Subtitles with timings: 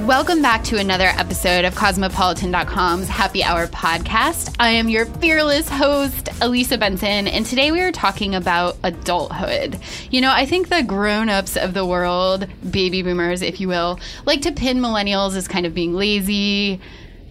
[0.00, 4.56] Welcome back to another episode of Cosmopolitan.com's Happy Hour podcast.
[4.58, 9.78] I am your fearless host, Elisa Benson, and today we are talking about adulthood.
[10.10, 14.00] You know, I think the grown ups of the world, baby boomers, if you will,
[14.24, 16.80] like to pin millennials as kind of being lazy,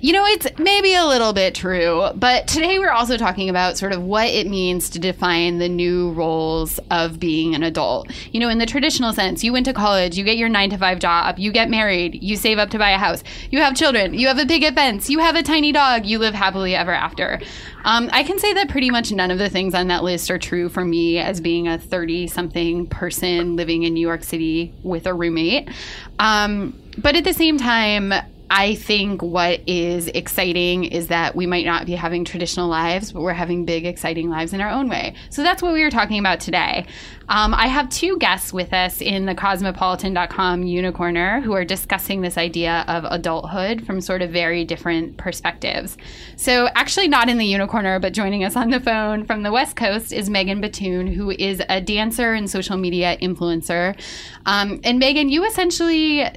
[0.01, 3.93] you know, it's maybe a little bit true, but today we're also talking about sort
[3.93, 8.09] of what it means to define the new roles of being an adult.
[8.31, 10.77] You know, in the traditional sense, you went to college, you get your nine to
[10.77, 14.15] five job, you get married, you save up to buy a house, you have children,
[14.15, 17.39] you have a big fence, you have a tiny dog, you live happily ever after.
[17.85, 20.39] Um, I can say that pretty much none of the things on that list are
[20.39, 25.05] true for me as being a 30 something person living in New York City with
[25.05, 25.69] a roommate.
[26.17, 28.13] Um, but at the same time,
[28.53, 33.21] I think what is exciting is that we might not be having traditional lives, but
[33.21, 35.15] we're having big, exciting lives in our own way.
[35.29, 36.85] So that's what we were talking about today.
[37.29, 42.37] Um, I have two guests with us in the cosmopolitan.com unicorner who are discussing this
[42.37, 45.95] idea of adulthood from sort of very different perspectives.
[46.35, 49.77] So, actually, not in the unicorner, but joining us on the phone from the West
[49.77, 53.97] Coast is Megan Batoon, who is a dancer and social media influencer.
[54.45, 56.29] Um, and Megan, you essentially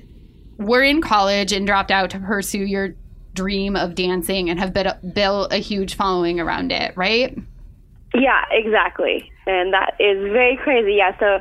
[0.59, 2.95] were in college and dropped out to pursue your
[3.35, 4.73] dream of dancing and have
[5.13, 7.37] built a huge following around it, right?
[8.15, 9.31] Yeah, exactly.
[9.47, 10.95] And that is very crazy.
[10.95, 11.41] Yeah, so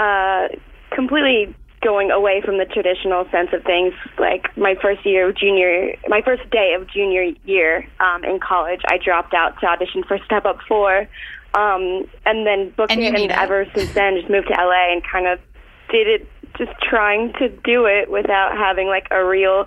[0.00, 0.48] uh,
[0.94, 3.94] completely going away from the traditional sense of things.
[4.18, 8.80] Like my first year of junior, my first day of junior year um, in college,
[8.86, 11.08] I dropped out to audition for Step Up Four,
[11.54, 13.14] um, and then booked and it.
[13.14, 15.40] And ever since then, just moved to LA and kind of
[15.90, 19.66] did it just trying to do it without having like a real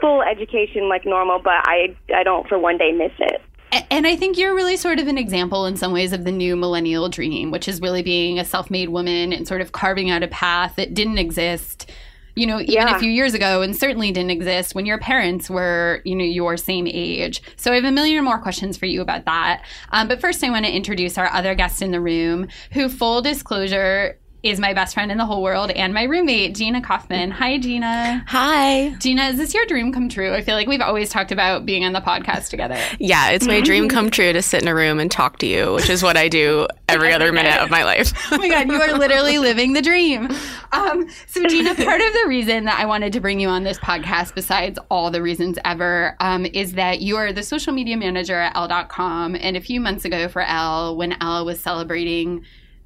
[0.00, 3.40] full education like normal, but I I don't for one day miss it.
[3.90, 6.54] And I think you're really sort of an example in some ways of the new
[6.54, 10.22] millennial dream, which is really being a self made woman and sort of carving out
[10.22, 11.90] a path that didn't exist,
[12.36, 12.96] you know, even Yeah.
[12.96, 16.56] a few years ago and certainly didn't exist when your parents were, you know, your
[16.56, 17.42] same age.
[17.56, 19.62] So I have a million more questions for you about that.
[19.90, 23.22] Um, but first, I want to introduce our other guest in the room who, full
[23.22, 27.30] disclosure, is my best friend in the whole world and my roommate, Gina Kaufman.
[27.30, 28.22] Hi, Gina.
[28.26, 28.90] Hi.
[28.98, 30.34] Gina, is this your dream come true?
[30.34, 32.78] I feel like we've always talked about being on the podcast together.
[32.98, 35.72] Yeah, it's my dream come true to sit in a room and talk to you,
[35.72, 38.12] which is what I do every other minute of my life.
[38.32, 40.28] oh my god, you are literally living the dream.
[40.72, 43.78] Um, so, Gina, part of the reason that I wanted to bring you on this
[43.78, 48.38] podcast, besides all the reasons ever, um, is that you are the social media manager
[48.38, 49.36] at Elle.com.
[49.36, 52.44] And a few months ago for Elle, when Elle was celebrating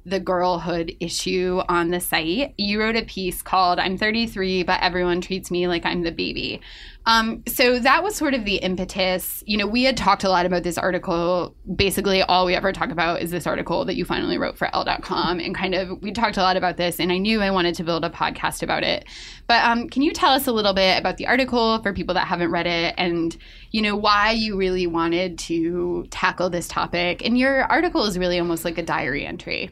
[0.09, 5.21] the girlhood issue on the site, you wrote a piece called I'm 33, but everyone
[5.21, 6.61] treats me like I'm the baby.
[7.05, 9.43] Um, so that was sort of the impetus.
[9.47, 11.55] You know, we had talked a lot about this article.
[11.75, 15.39] Basically, all we ever talk about is this article that you finally wrote for Elle.com.
[15.39, 17.83] And kind of, we talked a lot about this, and I knew I wanted to
[17.83, 19.05] build a podcast about it.
[19.47, 22.27] But um, can you tell us a little bit about the article for people that
[22.27, 23.35] haven't read it and,
[23.71, 27.25] you know, why you really wanted to tackle this topic?
[27.25, 29.71] And your article is really almost like a diary entry.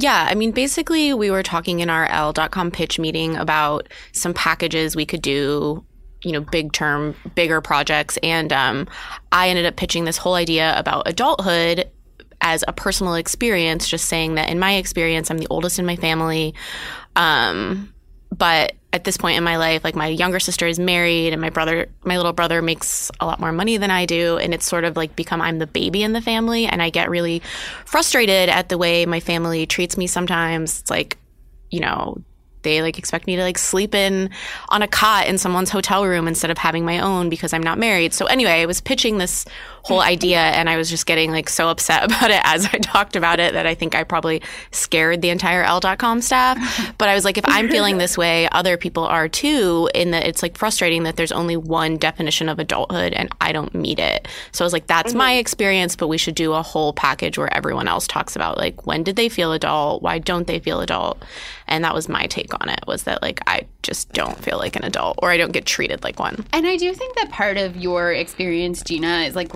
[0.00, 4.94] Yeah, I mean, basically, we were talking in our Elle.com pitch meeting about some packages
[4.94, 5.84] we could do,
[6.22, 8.16] you know, big term, bigger projects.
[8.22, 8.86] And um,
[9.32, 11.90] I ended up pitching this whole idea about adulthood
[12.40, 15.96] as a personal experience, just saying that in my experience, I'm the oldest in my
[15.96, 16.54] family.
[17.16, 17.92] Um,
[18.36, 21.50] but at this point in my life, like my younger sister is married and my
[21.50, 24.38] brother, my little brother makes a lot more money than I do.
[24.38, 26.66] And it's sort of like become I'm the baby in the family.
[26.66, 27.42] And I get really
[27.84, 30.80] frustrated at the way my family treats me sometimes.
[30.80, 31.18] It's like,
[31.70, 32.22] you know,
[32.62, 34.30] they like expect me to like sleep in
[34.68, 37.78] on a cot in someone's hotel room instead of having my own because I'm not
[37.78, 38.12] married.
[38.12, 39.44] So anyway, I was pitching this
[39.88, 43.16] whole idea and I was just getting like so upset about it as I talked
[43.16, 46.58] about it that I think I probably scared the entire Elle.com staff.
[46.98, 50.26] But I was like, if I'm feeling this way, other people are too, in that
[50.26, 54.26] it's like frustrating that there's only one definition of adulthood and I don't meet it.
[54.52, 55.40] So I was like, that's my mm-hmm.
[55.40, 59.04] experience, but we should do a whole package where everyone else talks about like when
[59.04, 60.02] did they feel adult?
[60.02, 61.22] Why don't they feel adult?
[61.68, 64.76] And that was my take on it was that like I just don't feel like
[64.76, 66.44] an adult or I don't get treated like one.
[66.52, 69.52] And I do think that part of your experience, Gina, is like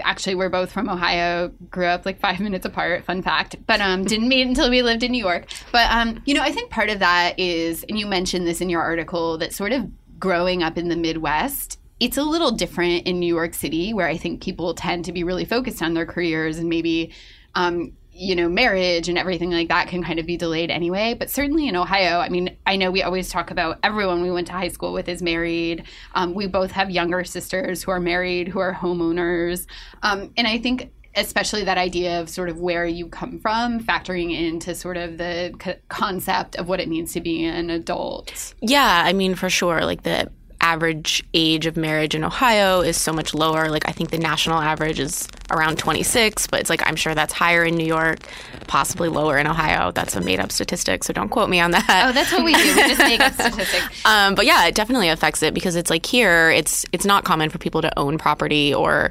[0.00, 4.04] actually we're both from Ohio, grew up like five minutes apart, fun fact, but um
[4.04, 5.46] didn't meet until we lived in New York.
[5.72, 8.68] But um, you know, I think part of that is, and you mentioned this in
[8.68, 13.20] your article, that sort of growing up in the Midwest it's a little different in
[13.20, 16.58] New York City, where I think people tend to be really focused on their careers
[16.58, 17.12] and maybe
[17.54, 21.14] um, you know, marriage and everything like that can kind of be delayed anyway.
[21.14, 24.46] But certainly in Ohio, I mean, I know we always talk about everyone we went
[24.46, 25.84] to high school with is married.
[26.14, 29.66] Um, we both have younger sisters who are married, who are homeowners.
[30.02, 34.36] Um, and I think especially that idea of sort of where you come from factoring
[34.36, 39.12] into sort of the concept of what it means to be an adult Yeah, I
[39.12, 39.84] mean, for sure.
[39.84, 40.30] Like the
[40.64, 43.68] average age of marriage in Ohio is so much lower.
[43.68, 47.34] Like I think the national average is around 26, but it's like I'm sure that's
[47.34, 48.20] higher in New York,
[48.66, 49.92] possibly lower in Ohio.
[49.92, 52.06] That's a made up statistic, so don't quote me on that.
[52.08, 55.10] oh that's what we do we just make up statistics Um, but yeah, it definitely
[55.10, 58.72] affects it because it's like here, it's it's not common for people to own property
[58.72, 59.10] or,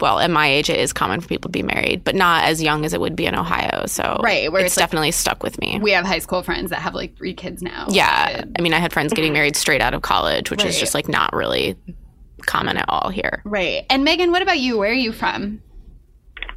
[0.00, 2.62] well, at my age, it is common for people to be married, but not as
[2.62, 3.84] young as it would be in Ohio.
[3.86, 5.78] So Right, where it's, it's like- definitely stuck with me.
[5.82, 8.78] we have high school friends that have like three kids now yeah, I mean, I
[8.78, 11.76] had friends getting married straight out of college, which is just like not really
[12.44, 13.42] common at all here.
[13.44, 15.60] right and megan what about you where are you from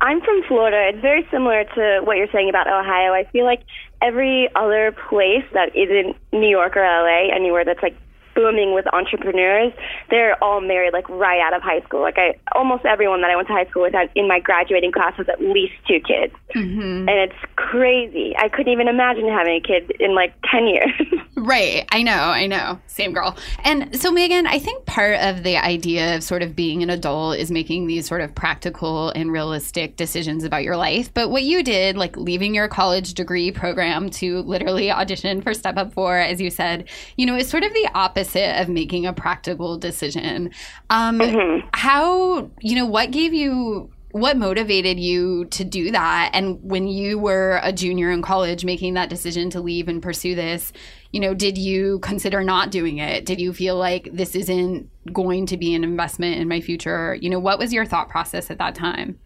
[0.02, 0.92] I'm from Florida.
[0.94, 3.12] It's very similar to what you're saying about Ohio.
[3.12, 3.64] I feel like
[4.02, 7.98] every other place that isn't New York or LA, anywhere that's like
[8.40, 9.74] booming with entrepreneurs,
[10.10, 12.02] they're all married like right out of high school.
[12.02, 14.94] Like I almost everyone that I went to high school with had, in my graduating
[14.94, 16.34] class has at least two kids.
[16.56, 17.10] Mm-hmm.
[17.10, 18.34] And it's crazy.
[18.38, 20.92] I couldn't even imagine having a kid in like 10 years.
[21.40, 21.88] Right.
[21.94, 22.12] I know.
[22.12, 22.80] I know.
[22.88, 23.38] Same girl.
[23.64, 27.38] And so, Megan, I think part of the idea of sort of being an adult
[27.38, 31.14] is making these sort of practical and realistic decisions about your life.
[31.14, 35.78] But what you did, like leaving your college degree program to literally audition for Step
[35.78, 39.14] Up 4, as you said, you know, is sort of the opposite of making a
[39.14, 40.52] practical decision.
[40.90, 46.32] Um, How, you know, what gave you what motivated you to do that?
[46.34, 50.34] And when you were a junior in college making that decision to leave and pursue
[50.34, 50.74] this
[51.12, 53.26] you know did you consider not doing it?
[53.26, 57.16] Did you feel like this isn't going to be an investment in my future?
[57.16, 59.20] You know what was your thought process at that time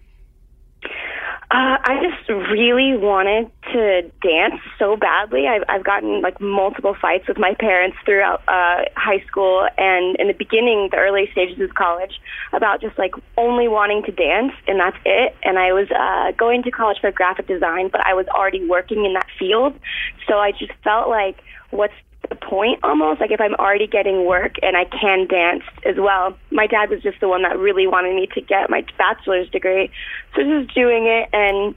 [1.54, 5.48] Uh, I just really wanted to dance so badly.
[5.48, 10.30] I've, I've gotten like multiple fights with my parents throughout uh, high school and in
[10.30, 12.20] the beginning, the early stages of college,
[12.54, 15.36] about just like only wanting to dance and that's it.
[15.44, 19.06] And I was uh, going to college for graphic design, but I was already working
[19.06, 19.80] in that field,
[20.28, 21.38] so I just felt like,
[21.70, 21.94] what's
[22.30, 26.38] the point almost like if I'm already getting work and I can dance as well.
[26.52, 29.92] My dad was just the one that really wanted me to get my bachelor's degree.
[30.36, 31.76] So just doing it and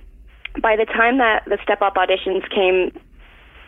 [0.60, 2.98] by the time that the step up auditions came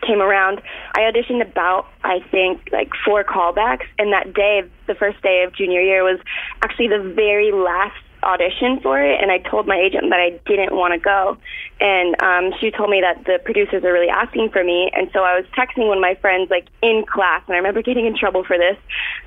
[0.01, 0.61] came around,
[0.95, 5.53] I auditioned about I think like four callbacks and that day the first day of
[5.53, 6.19] junior year was
[6.61, 10.75] actually the very last audition for it and I told my agent that I didn't
[10.75, 11.37] want to go.
[11.79, 15.23] And um she told me that the producers are really asking for me and so
[15.23, 18.17] I was texting one of my friends like in class and I remember getting in
[18.17, 18.77] trouble for this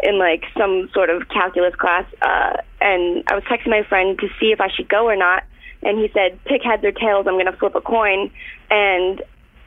[0.03, 4.29] in like some sort of calculus class uh and I was texting my friend to
[4.41, 5.45] see if I should go or not
[5.83, 8.31] and he said pick heads or tails I'm going to flip a coin
[8.71, 9.23] and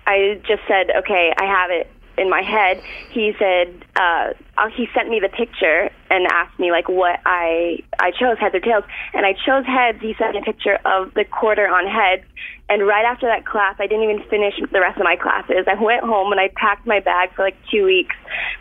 [0.07, 2.81] I just said okay I have it in my head,
[3.11, 7.79] he said uh, uh, he sent me the picture and asked me like what I
[7.99, 9.99] I chose heads or tails, and I chose heads.
[10.01, 12.23] He sent me a picture of the quarter on heads,
[12.69, 15.65] and right after that class, I didn't even finish the rest of my classes.
[15.67, 18.15] I went home and I packed my bag for like two weeks,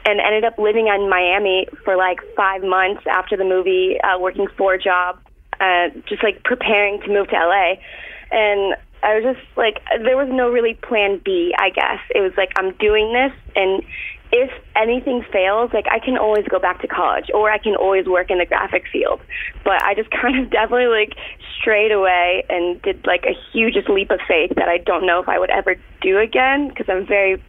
[0.05, 4.47] and ended up living in Miami for like five months after the movie, uh, working
[4.57, 5.21] four jobs,
[5.61, 7.75] uh, just like preparing to move to LA,
[8.31, 12.01] and I was just like, there was no really plan B, I guess.
[12.15, 13.83] It was like, I'm doing this, and
[14.33, 18.07] if anything fails, like, I can always go back to college, or I can always
[18.07, 19.21] work in the graphic field.
[19.63, 21.15] But I just kind of definitely, like,
[21.61, 25.29] strayed away and did, like, a hugest leap of faith that I don't know if
[25.29, 27.41] I would ever do again, because I'm very,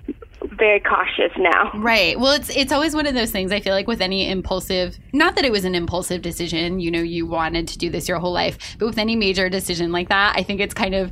[0.43, 1.71] very cautious now.
[1.73, 2.19] Right.
[2.19, 3.51] Well, it's it's always one of those things.
[3.51, 6.79] I feel like with any impulsive, not that it was an impulsive decision.
[6.79, 9.91] You know, you wanted to do this your whole life, but with any major decision
[9.91, 11.11] like that, I think it's kind of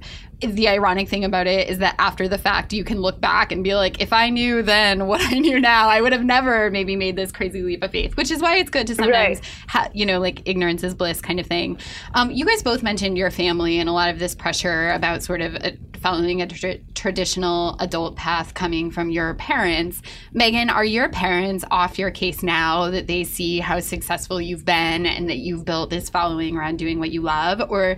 [0.51, 3.63] the ironic thing about it is that after the fact, you can look back and
[3.63, 6.95] be like, if I knew then what I knew now, I would have never maybe
[6.95, 8.15] made this crazy leap of faith.
[8.17, 9.49] Which is why it's good to sometimes, Right.
[9.67, 11.79] ha- you know, like ignorance is bliss kind of thing.
[12.13, 15.41] Um, you guys both mentioned your family and a lot of this pressure about sort
[15.41, 15.71] of uh
[16.01, 20.01] following a tr- traditional adult path coming from your parents.
[20.33, 25.05] Megan, are your parents off your case now that they see how successful you've been
[25.05, 27.61] and that you've built this following around doing what you love?
[27.69, 27.95] Or,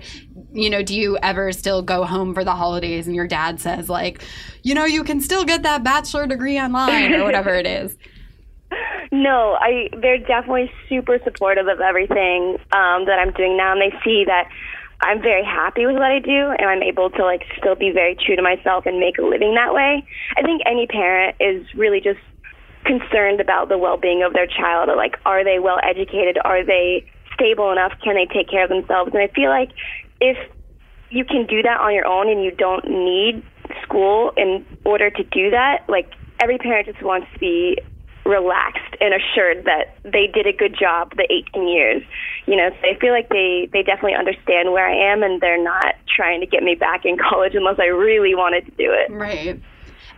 [0.53, 3.89] you know, do you ever still go home for the holidays and your dad says,
[3.89, 4.21] like,
[4.61, 7.97] you know, you can still get that bachelor degree online or whatever it is?
[9.11, 13.95] No, I they're definitely super supportive of everything um, that I'm doing now, and they
[14.03, 14.49] see that
[15.01, 18.15] I'm very happy with what I do, and I'm able to like still be very
[18.15, 20.05] true to myself and make a living that way.
[20.35, 22.19] I think any parent is really just
[22.85, 24.89] concerned about the well-being of their child.
[24.89, 26.37] Or like, are they well educated?
[26.43, 27.93] Are they stable enough?
[28.03, 29.11] Can they take care of themselves?
[29.13, 29.71] And I feel like
[30.21, 30.37] if
[31.09, 33.43] you can do that on your own and you don't need
[33.83, 37.77] school in order to do that, like every parent just wants to be
[38.25, 42.01] relaxed and assured that they did a good job the 18 years.
[42.47, 45.63] You know, so I feel like they they definitely understand where I am and they're
[45.63, 49.12] not trying to get me back in college unless I really wanted to do it.
[49.12, 49.62] Right.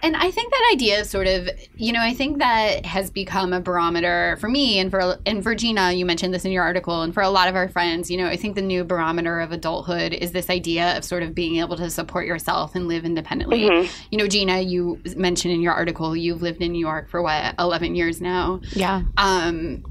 [0.01, 3.53] And I think that idea of sort of, you know, I think that has become
[3.53, 7.01] a barometer for me and for and for Gina, you mentioned this in your article,
[7.01, 9.51] and for a lot of our friends, you know, I think the new barometer of
[9.51, 13.65] adulthood is this idea of sort of being able to support yourself and live independently.
[14.11, 17.55] You know, Gina, you mentioned in your article you've lived in New York for what,
[17.59, 18.61] 11 years now.
[18.73, 19.03] Yeah.
[19.17, 19.83] Um,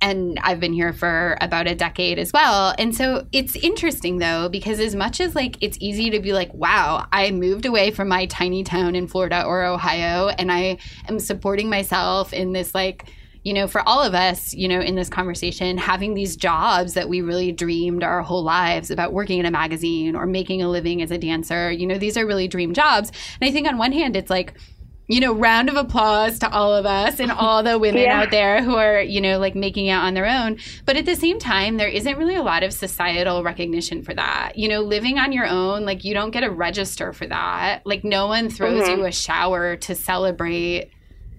[0.00, 2.74] and I've been here for about a decade as well.
[2.78, 6.52] And so it's interesting though, because as much as like it's easy to be like,
[6.52, 11.18] wow, I moved away from my tiny town in Florida or Ohio, and I am
[11.18, 13.06] supporting myself in this like,
[13.42, 17.08] you know, for all of us, you know, in this conversation, having these jobs that
[17.08, 21.00] we really dreamed our whole lives about working in a magazine or making a living
[21.00, 23.12] as a dancer, you know, these are really dream jobs.
[23.40, 24.54] And I think on one hand, it's like,
[25.08, 28.20] you know, round of applause to all of us and all the women Yeah.
[28.22, 30.58] out there who are, you know, like making it on their own.
[30.84, 34.58] But at the same time, there isn't really a lot of societal recognition for that.
[34.58, 37.82] You know, living on your own, like you don't get a register for that.
[37.86, 40.90] Like no one throws you a shower to celebrate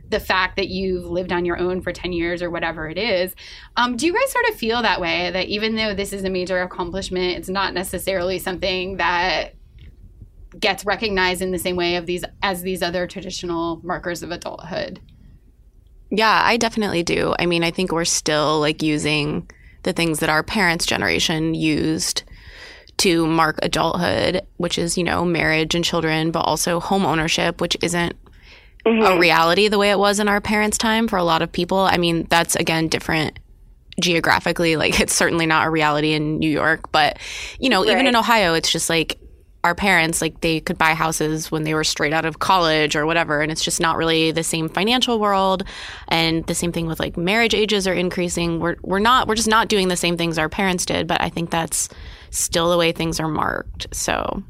[0.09, 3.35] the fact that you've lived on your own for 10 years or whatever it is.
[3.75, 6.29] Um, do you guys sort of feel that way that even though this is a
[6.29, 9.55] major accomplishment, it's not necessarily something that
[10.59, 14.99] gets recognized in the same way of these as these other traditional markers of adulthood.
[16.09, 17.35] Yeah, I definitely do.
[17.37, 19.49] I mean, I think we're still like using
[19.83, 22.23] the things that our parents' generation used
[22.97, 27.77] to mark adulthood, which is, you know, marriage and children, but also home ownership, which
[27.81, 28.15] isn't
[28.85, 29.19] a mm-hmm.
[29.19, 31.79] reality the way it was in our parents' time for a lot of people.
[31.79, 33.37] I mean, that's again different
[34.01, 34.77] geographically.
[34.77, 37.19] Like, it's certainly not a reality in New York, but,
[37.59, 39.19] you know, even in Ohio, it's just like
[39.67, 43.05] our parents, like, they could buy houses when they were straight out of college or
[43.05, 43.41] whatever.
[43.41, 45.63] And it's just not really the same financial world.
[46.07, 48.59] And the same thing with like marriage ages are increasing.
[48.59, 51.29] We're, we're not, we're just not doing the same things our parents did, but I
[51.29, 51.89] think that's
[52.31, 53.87] still the way things are marked.
[53.91, 54.41] So,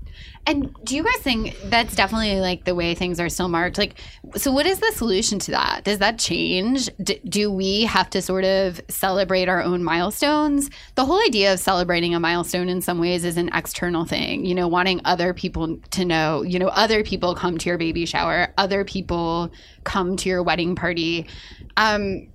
[0.46, 3.78] And do you guys think that's definitely like the way things are still marked?
[3.78, 3.96] Like,
[4.38, 5.84] so what is the solution to that?
[5.84, 6.90] Does that change?
[7.04, 10.70] D- do we have to sort of celebrate our own milestones?
[10.96, 14.56] The whole idea of celebrating a milestone in some ways is an external thing, you
[14.56, 18.54] know, wanting other people to know, you know, other people come to your baby shower,
[18.58, 19.52] other people
[19.84, 21.28] come to your wedding party.
[21.76, 22.30] Um,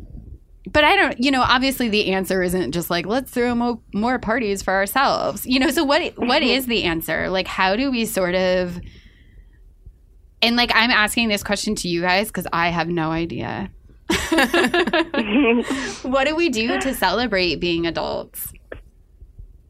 [0.71, 4.19] but I don't, you know, obviously the answer isn't just like let's throw mo- more
[4.19, 5.45] parties for ourselves.
[5.45, 6.50] You know, so what what mm-hmm.
[6.50, 7.28] is the answer?
[7.28, 8.81] Like how do we sort of
[10.40, 13.71] And like I'm asking this question to you guys cuz I have no idea.
[16.02, 18.52] what do we do to celebrate being adults?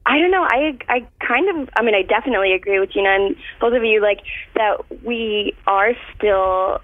[0.04, 0.42] I don't know.
[0.42, 4.02] I I kind of I mean I definitely agree with you and both of you
[4.02, 4.20] like
[4.56, 6.80] that we are still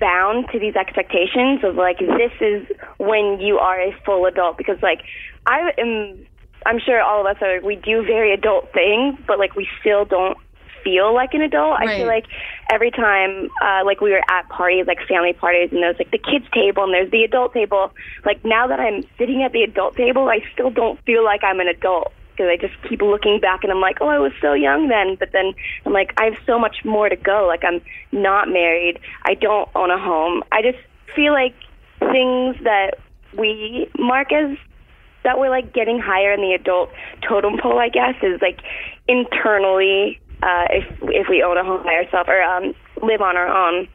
[0.00, 2.66] bound to these expectations of like this is
[2.98, 4.56] when you are a full adult.
[4.56, 5.02] Because like
[5.46, 6.26] I am
[6.66, 10.04] I'm sure all of us are we do very adult things but like we still
[10.04, 10.36] don't
[10.84, 11.80] feel like an adult.
[11.80, 12.26] I feel like
[12.70, 16.18] every time uh like we were at parties like family parties and there's like the
[16.18, 17.92] kids table and there's the adult table
[18.24, 21.60] like now that I'm sitting at the adult table I still don't feel like I'm
[21.60, 24.52] an adult because I just keep looking back and I'm like, oh, I was so
[24.52, 25.16] young then.
[25.18, 25.54] But then
[25.84, 27.46] I'm like, I have so much more to go.
[27.48, 27.80] Like, I'm
[28.12, 29.00] not married.
[29.24, 30.44] I don't own a home.
[30.52, 30.78] I just
[31.16, 31.54] feel like
[31.98, 32.92] things that
[33.36, 34.56] we mark as
[35.24, 36.90] that we're like getting higher in the adult
[37.28, 38.60] totem pole, I guess, is like
[39.08, 43.48] internally uh, if if we own a home by ourselves or um, live on our
[43.48, 43.88] own.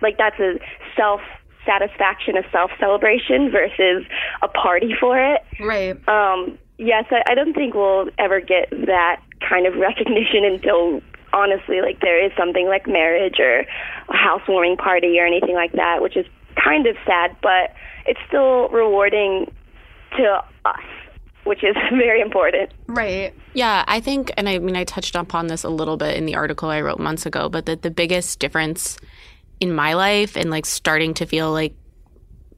[0.00, 0.60] like that's a
[0.96, 1.20] self
[1.66, 4.06] satisfaction, a self celebration versus
[4.42, 5.40] a party for it.
[5.60, 5.96] Right.
[6.08, 11.00] Um, yes, I, I don't think we'll ever get that kind of recognition until
[11.32, 13.60] honestly, like there is something like marriage or
[14.08, 16.26] a housewarming party or anything like that, which is
[16.62, 17.74] kind of sad, but
[18.06, 19.52] it's still rewarding
[20.16, 20.84] to us,
[21.44, 22.70] which is very important.
[22.86, 23.34] Right.
[23.52, 26.36] Yeah, I think, and I mean, I touched upon this a little bit in the
[26.36, 28.96] article I wrote months ago, but that the biggest difference
[29.60, 31.74] in my life and like starting to feel like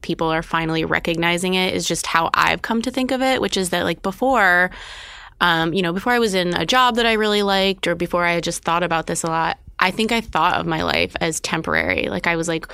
[0.07, 3.57] people are finally recognizing it is just how I've come to think of it, which
[3.57, 4.71] is that like before,
[5.41, 8.23] um, you know, before I was in a job that I really liked or before
[8.23, 11.13] I had just thought about this a lot, I think I thought of my life
[11.19, 12.07] as temporary.
[12.07, 12.67] Like I was like,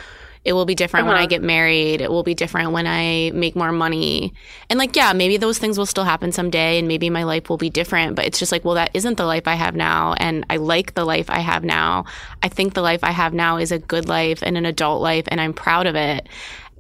[0.45, 2.01] it will be different when I get married.
[2.01, 4.33] It will be different when I make more money.
[4.69, 7.57] And like, yeah, maybe those things will still happen someday and maybe my life will
[7.57, 8.15] be different.
[8.15, 10.15] But it's just like, well, that isn't the life I have now.
[10.17, 12.05] And I like the life I have now.
[12.41, 15.23] I think the life I have now is a good life and an adult life
[15.29, 16.27] and I'm proud of it.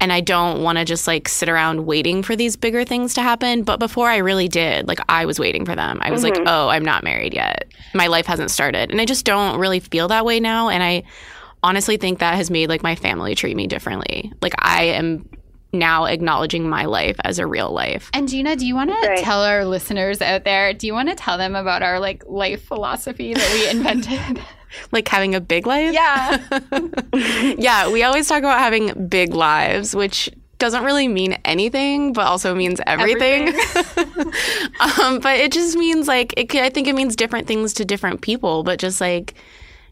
[0.03, 3.21] And I don't want to just like sit around waiting for these bigger things to
[3.21, 3.63] happen.
[3.63, 5.99] But before I really did, like I was waiting for them.
[6.01, 6.47] I was like, mm-hmm.
[6.47, 7.71] oh, I'm not married yet.
[7.93, 8.91] My life hasn't started.
[8.91, 10.67] And I just don't really feel that way now.
[10.67, 11.03] And I,
[11.63, 14.33] honestly think that has made like my family treat me differently.
[14.41, 15.29] Like I am
[15.71, 18.11] now acknowledging my life as a real life.
[18.13, 19.23] And Gina, do you want to Right.
[19.23, 22.63] tell our listeners out there, do you want to tell them about our like life
[22.63, 24.43] philosophy that we invented?
[24.91, 25.93] Like having a big life.
[25.93, 26.37] yeah.
[27.57, 32.55] Yeah, we always talk about having big lives, which doesn't really mean anything, but also
[32.55, 33.49] means everything.
[35.01, 38.21] um, but it just means like it, I think it means different things to different
[38.21, 38.63] people.
[38.63, 39.35] But just like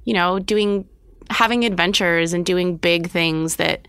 [0.06, 0.88] you know, doing
[1.30, 3.88] having adventures and doing big things that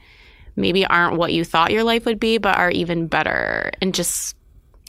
[0.56, 4.37] maybe aren't what you thought your life would be, but are even better, and just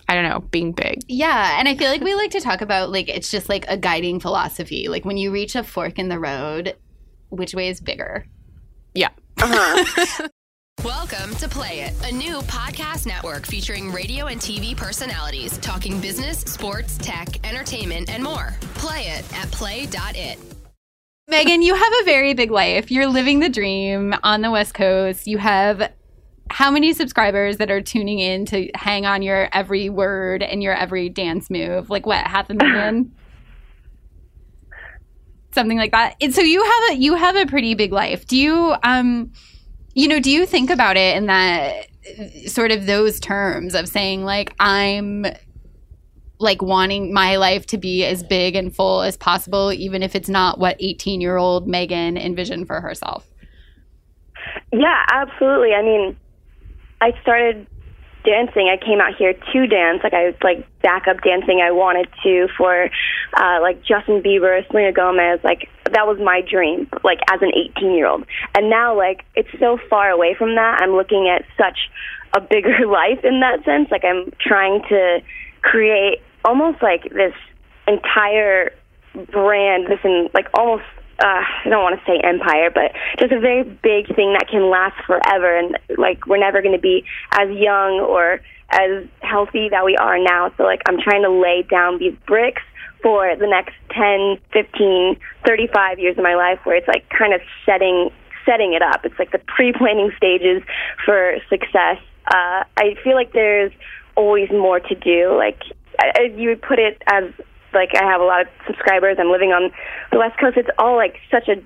[0.08, 1.02] I don't know, being big.
[1.08, 3.78] Yeah, and I feel like we like to talk about like it's just like a
[3.78, 4.88] guiding philosophy.
[4.88, 6.76] Like when you reach a fork in the road,
[7.30, 8.26] which way is bigger?
[8.94, 9.10] Yeah.
[9.42, 10.28] Uh-huh.
[10.84, 16.40] Welcome to Play It, a new podcast network featuring radio and TV personalities talking business,
[16.40, 18.54] sports, tech, entertainment, and more.
[18.76, 20.40] Play it at play.it.
[21.30, 22.92] Megan, you have a very big life.
[22.92, 25.26] You're living the dream on the West Coast.
[25.26, 25.90] You have
[26.54, 30.76] how many subscribers that are tuning in to hang on your every word and your
[30.76, 31.90] every dance move?
[31.90, 33.12] Like what, half a million?
[35.52, 36.16] Something like that.
[36.22, 38.28] And so you have a you have a pretty big life.
[38.28, 39.32] Do you um
[39.96, 41.88] you know, do you think about it in that
[42.46, 45.26] sort of those terms of saying like I'm
[46.38, 50.30] like wanting my life to be as big and full as possible, even if it's
[50.30, 53.28] not what 18 year old Megan envisioned for herself.
[54.72, 55.74] Yeah, absolutely.
[55.74, 56.18] I mean,
[57.04, 57.68] I started
[58.24, 58.72] dancing.
[58.72, 60.00] I came out here to dance.
[60.06, 61.60] Like I was like backup dancing.
[61.60, 62.90] I wanted to for
[63.34, 65.42] uh, like Justin Bieber, Selena Gomez.
[65.44, 66.88] Like that was my dream.
[67.04, 68.24] Like as an 18 year old.
[68.56, 70.80] And now like it's so far away from that.
[70.82, 71.92] I'm looking at such
[72.32, 73.92] a bigger life in that sense.
[73.92, 75.20] Like I'm trying to
[75.62, 77.36] create almost like this
[77.86, 78.72] entire
[79.30, 79.88] brand.
[79.88, 80.86] This in like almost
[81.20, 84.70] uh, I don't want to say empire, but just a very big thing that can
[84.70, 85.58] last forever.
[85.58, 90.18] And like, we're never going to be as young or as healthy that we are
[90.18, 90.52] now.
[90.58, 92.62] So like, I'm trying to lay down these bricks
[93.02, 97.42] for the next 10, 15, 35 years of my life where it's like kind of
[97.66, 98.10] setting,
[98.46, 99.06] setting it up.
[99.06, 100.64] It's like the pre-planning stages
[101.06, 101.98] for success.
[102.26, 103.72] Uh, I feel like there's
[104.16, 105.36] always more to do.
[105.38, 105.62] Like,
[106.00, 107.26] I, you would put it as
[107.74, 109.18] like I have a lot of subscribers.
[109.20, 109.72] I'm living on
[110.12, 110.58] the West Coast.
[110.58, 111.62] It's all like such a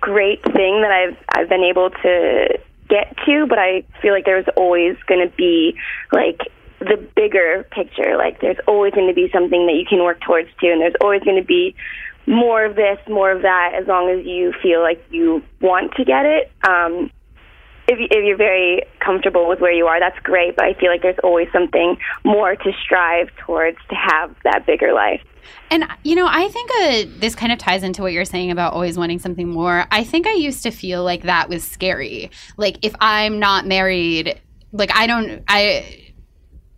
[0.00, 4.48] great thing that I've I've been able to get to, but I feel like there's
[4.56, 5.78] always going to be
[6.12, 6.40] like
[6.80, 8.16] the bigger picture.
[8.16, 10.96] Like there's always going to be something that you can work towards too, and there's
[11.00, 11.74] always going to be
[12.26, 16.04] more of this, more of that, as long as you feel like you want to
[16.04, 16.52] get it.
[16.66, 17.10] Um,
[17.88, 20.56] if, you, if you're very comfortable with where you are, that's great.
[20.56, 24.92] But I feel like there's always something more to strive towards to have that bigger
[24.92, 25.22] life.
[25.70, 28.74] And you know, I think uh, this kind of ties into what you're saying about
[28.74, 29.86] always wanting something more.
[29.90, 32.30] I think I used to feel like that was scary.
[32.56, 34.40] Like if I'm not married,
[34.72, 36.11] like I don't I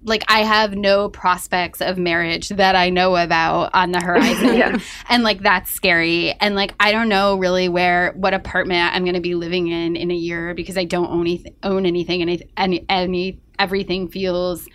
[0.06, 4.54] like I have no prospects of marriage that I know about on the horizon.
[4.54, 4.78] Yeah.
[5.08, 6.32] And like that's scary.
[6.40, 9.96] And like I don't know really where what apartment I'm going to be living in
[9.96, 14.68] in a year because I don't own anything, own anything and any, any everything feels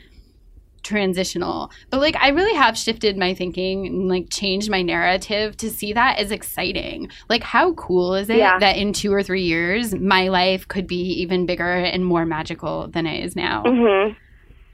[0.81, 1.71] transitional.
[1.89, 5.93] But like I really have shifted my thinking and like changed my narrative to see
[5.93, 7.09] that as exciting.
[7.29, 8.57] Like how cool is it Yeah.
[8.59, 12.87] that in 2 or 3 years my life could be even bigger and more magical
[12.87, 13.63] than it is now?
[13.65, 14.13] hmm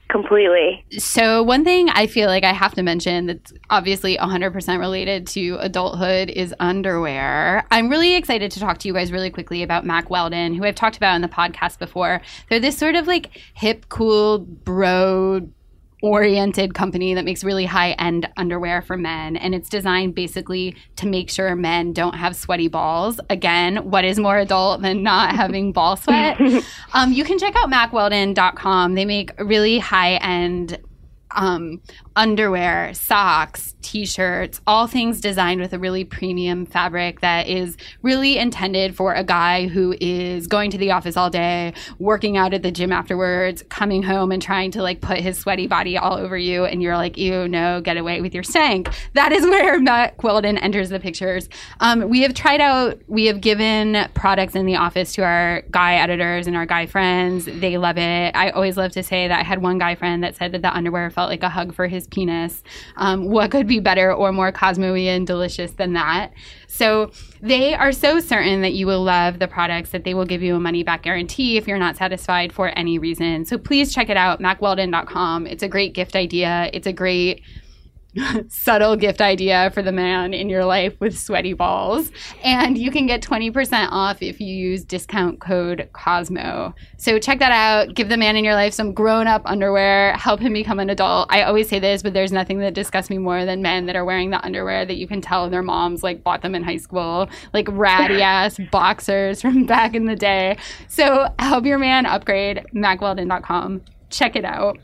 [0.08, 0.84] completely.
[0.98, 5.56] So, one thing I feel like I have to mention that's obviously 100% related to
[5.60, 7.66] adulthood is underwear.
[7.70, 10.74] I'm really excited to talk to you guys really quickly about Mack Weldon, who I've
[10.74, 12.20] talked about in the podcast before.
[12.48, 15.48] They're this sort of like hip, cool, bro
[16.06, 19.36] oriented company that makes really high end underwear for men.
[19.36, 23.20] And it's designed basically to make sure men don't have sweaty balls.
[23.30, 26.40] Again, what is more adult than not having ball sweat?
[26.94, 28.94] um, you can check out mackweldon.com.
[28.94, 30.78] They make really high end
[31.32, 31.80] um,
[32.16, 38.38] underwear, socks, t shirts, all things designed with a really premium fabric that is really
[38.38, 42.62] intended for a guy who is going to the office all day, working out at
[42.62, 46.36] the gym afterwards, coming home and trying to like put his sweaty body all over
[46.36, 46.64] you.
[46.64, 48.88] And you're like, ew, no, get away with your stank.
[49.12, 51.48] That is where Mack Weldon enters the pictures.
[51.80, 55.94] Um, we have tried out, we have given products in the office to our guy
[55.96, 57.44] editors and our guy friends.
[57.44, 58.34] They love it.
[58.34, 60.74] I always love to say that I had one guy friend that said that the
[60.74, 62.62] underwear felt like a hug for his penis.
[62.96, 66.32] Um, what could be better or more cosmoy and delicious than that?
[66.66, 70.42] So they are so certain that you will love the products that they will give
[70.42, 73.44] you a money back guarantee if you're not satisfied for any reason.
[73.44, 75.46] So please check it out, mackweldon.com.
[75.46, 76.70] It's a great gift idea.
[76.72, 77.42] It's a great
[78.48, 82.10] subtle gift idea for the man in your life with sweaty balls.
[82.42, 86.74] And you can get 20% off if you use discount code Cosmo.
[86.96, 87.94] So check that out.
[87.94, 90.12] Give the man in your life some grown up underwear.
[90.14, 91.28] Help him become an adult.
[91.30, 94.04] I always say this, but there's nothing that disgusts me more than men that are
[94.04, 97.28] wearing the underwear that you can tell their moms like bought them in high school,
[97.52, 100.56] like ratty ass boxers from back in the day.
[100.88, 103.82] So help your man upgrade, mackweldon.com.
[104.10, 104.78] Check it out.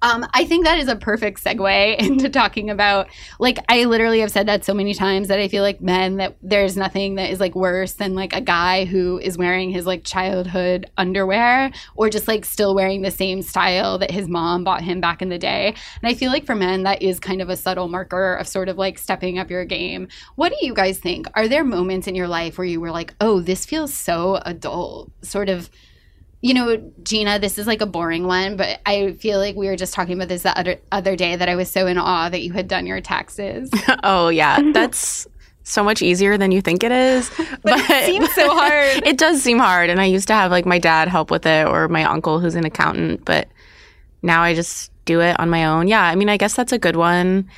[0.00, 3.08] Um, I think that is a perfect segue into talking about
[3.38, 6.36] like I literally have said that so many times that I feel like men that
[6.42, 10.04] there's nothing that is like worse than like a guy who is wearing his like
[10.04, 15.00] childhood underwear or just like still wearing the same style that his mom bought him
[15.00, 15.74] back in the day.
[16.02, 18.68] And I feel like for men that is kind of a subtle marker of sort
[18.68, 20.08] of like stepping up your game.
[20.36, 21.26] What do you guys think?
[21.34, 25.10] Are there moments in your life where you were like, "Oh, this feels so adult."
[25.22, 25.70] Sort of
[26.40, 29.76] you know, Gina, this is like a boring one, but I feel like we were
[29.76, 32.42] just talking about this the other other day that I was so in awe that
[32.42, 33.70] you had done your taxes.
[34.04, 35.26] oh yeah, that's
[35.64, 37.28] so much easier than you think it is.
[37.36, 39.02] but, but it seems so hard.
[39.06, 41.66] it does seem hard, and I used to have like my dad help with it
[41.66, 43.48] or my uncle who's an accountant, but
[44.22, 45.88] now I just do it on my own.
[45.88, 47.48] Yeah, I mean, I guess that's a good one.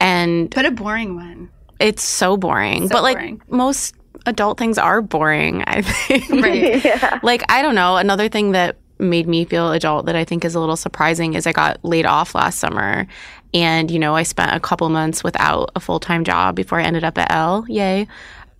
[0.00, 1.50] And but a boring one.
[1.80, 2.88] It's so boring.
[2.88, 3.42] So but like boring.
[3.48, 3.94] most
[4.26, 6.30] adult things are boring, I think.
[6.30, 6.84] right.
[6.84, 7.20] yeah.
[7.22, 7.96] Like, I don't know.
[7.96, 11.46] Another thing that made me feel adult that I think is a little surprising is
[11.46, 13.06] I got laid off last summer.
[13.54, 16.84] And, you know, I spent a couple months without a full time job before I
[16.84, 17.64] ended up at Elle.
[17.68, 18.08] Yay.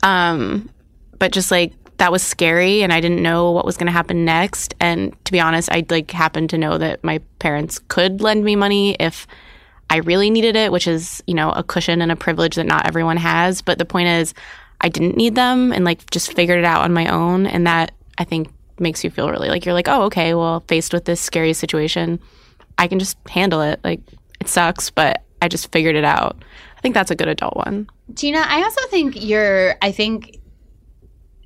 [0.03, 0.71] Um,
[1.19, 4.25] but just like, that was scary and I didn't know what was going to happen
[4.25, 4.75] next.
[4.81, 8.55] And to be honest, I like happened to know that my parents could lend me
[8.55, 9.27] money if
[9.91, 12.87] I really needed it, which is, you know, a cushion and a privilege that not
[12.87, 13.63] everyone has.
[13.63, 14.33] But the point is,
[14.81, 17.47] I didn't need them and like just figured it out on my own.
[17.47, 20.93] And that I think makes you feel really like you're like, oh, okay, well, faced
[20.93, 22.21] with this scary situation,
[22.79, 23.81] I can just handle it.
[23.83, 24.01] Like
[24.41, 26.43] it sucks, but I just figured it out.
[26.77, 27.89] I think that's a good adult one.
[28.15, 30.39] Gina, I also think you're, I think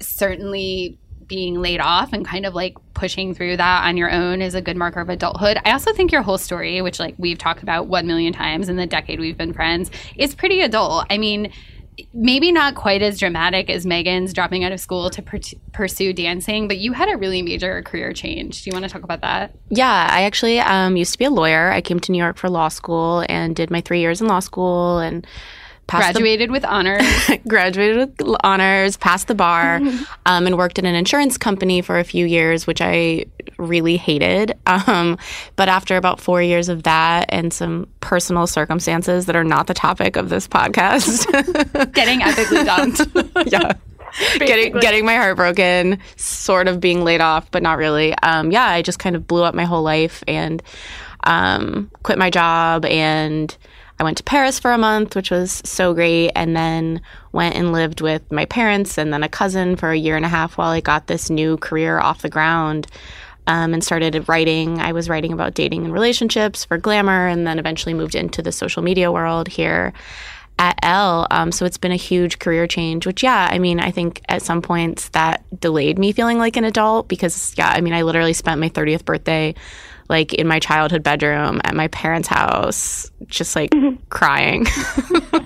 [0.01, 4.55] certainly being laid off and kind of like pushing through that on your own is
[4.55, 5.59] a good marker of adulthood.
[5.65, 8.77] I also think your whole story, which like we've talked about 1 million times in
[8.77, 11.07] the decade we've been friends, is pretty adult.
[11.09, 11.51] I mean,
[12.15, 15.39] maybe not quite as dramatic as Megan's dropping out of school to per-
[15.73, 18.63] pursue dancing, but you had a really major career change.
[18.63, 19.55] Do you want to talk about that?
[19.69, 21.71] Yeah, I actually um, used to be a lawyer.
[21.71, 24.41] I came to New York for law school and did my three years in law
[24.41, 25.27] school and
[26.01, 27.31] graduated the, with honors.
[27.49, 29.77] graduated with honors, passed the bar,
[30.27, 33.27] um, and worked in an insurance company for a few years, which I
[33.59, 34.59] really hated.
[34.87, 35.19] Um,
[35.55, 39.75] but after about four years of that and some personal circumstances that are not the
[39.75, 41.27] topic of this podcast,
[41.93, 43.03] getting ethically dumped.
[43.53, 43.75] yeah.
[44.39, 48.15] getting getting my heart broken, sort of being laid off, but not really.
[48.23, 50.63] Um, yeah, I just kind of blew up my whole life and
[51.25, 53.57] um, quit my job and
[54.03, 57.71] I went to Paris for a month, which was so great, and then went and
[57.71, 60.73] lived with my parents and then a cousin for a year and a half while
[60.73, 62.89] I got this new career off the ground.
[63.47, 64.81] Um, and started writing.
[64.81, 68.51] I was writing about dating and relationships for Glamour, and then eventually moved into the
[68.51, 69.93] social media world here
[70.59, 71.29] at Elle.
[71.31, 74.43] Um, so it's been a huge career change, which, yeah, I mean, I think at
[74.43, 78.33] some points that delayed me feeling like an adult because, yeah, I mean, I literally
[78.33, 79.55] spent my 30th birthday
[80.13, 83.97] like in my childhood bedroom at my parents' house, just like mm-hmm.
[84.11, 84.67] crying.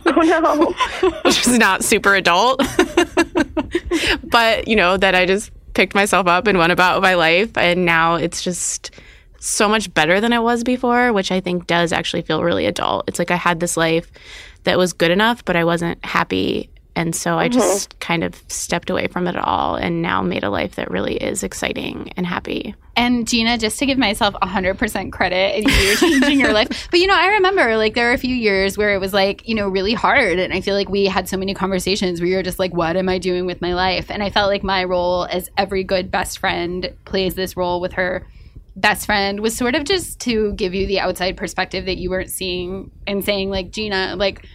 [0.07, 1.11] oh no.
[1.25, 2.59] Which is not super adult.
[4.25, 7.57] but, you know, that I just picked myself up and went about my life.
[7.57, 8.91] And now it's just
[9.39, 13.09] so much better than it was before, which I think does actually feel really adult.
[13.09, 14.11] It's like I had this life
[14.65, 16.71] that was good enough, but I wasn't happy.
[16.97, 17.59] And so I mm-hmm.
[17.59, 21.17] just kind of stepped away from it all and now made a life that really
[21.17, 22.75] is exciting and happy.
[22.97, 26.89] And Gina, just to give myself 100% credit and you're changing your life.
[26.91, 29.47] But, you know, I remember like there were a few years where it was like,
[29.47, 30.39] you know, really hard.
[30.39, 33.11] And I feel like we had so many conversations where you're just like, what am
[33.11, 34.11] I doing with my life?
[34.11, 37.93] And I felt like my role as every good best friend plays this role with
[37.93, 38.27] her
[38.77, 42.31] best friend was sort of just to give you the outside perspective that you weren't
[42.31, 44.47] seeing and saying, like, Gina, like,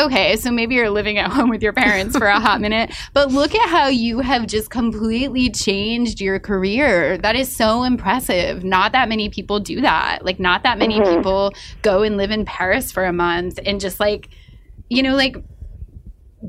[0.00, 3.30] okay, so maybe you're living at home with your parents for a hot minute, but
[3.30, 7.18] look at how you have just completely changed your career.
[7.18, 8.64] That is so impressive.
[8.64, 10.24] Not that many people do that.
[10.24, 11.16] Like, not that many mm-hmm.
[11.16, 14.28] people go and live in Paris for a month and just like,
[14.88, 15.36] you know, like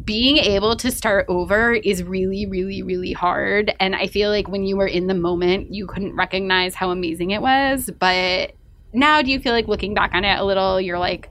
[0.05, 3.73] being able to start over is really, really, really hard.
[3.79, 7.31] And I feel like when you were in the moment, you couldn't recognize how amazing
[7.31, 7.89] it was.
[7.99, 8.53] But
[8.93, 11.29] now, do you feel like looking back on it a little, you're like,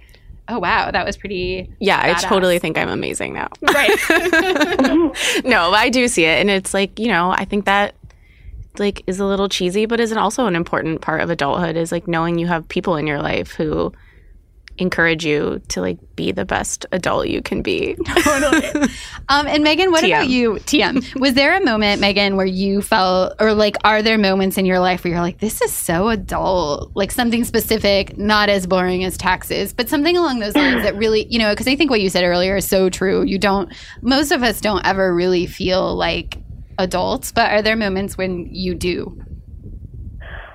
[0.51, 1.71] oh wow, that was pretty.
[1.79, 2.25] Yeah, badass.
[2.25, 3.49] I totally think I'm amazing now.
[3.63, 3.97] Right.
[5.45, 7.95] no, I do see it, and it's like you know, I think that
[8.79, 11.77] like is a little cheesy, but is also an important part of adulthood.
[11.77, 13.93] Is like knowing you have people in your life who
[14.81, 17.95] encourage you to like be the best adult you can be.
[18.23, 18.89] totally.
[19.29, 20.09] Um, and Megan, what TM.
[20.09, 20.55] about you?
[20.55, 21.21] TM.
[21.21, 24.81] Was there a moment, Megan, where you felt, or like, are there moments in your
[24.81, 26.91] life where you're like, this is so adult?
[26.95, 31.27] Like something specific, not as boring as taxes, but something along those lines that really,
[31.27, 33.23] you know, because I think what you said earlier is so true.
[33.23, 36.39] You don't, most of us don't ever really feel like
[36.79, 39.17] adults, but are there moments when you do?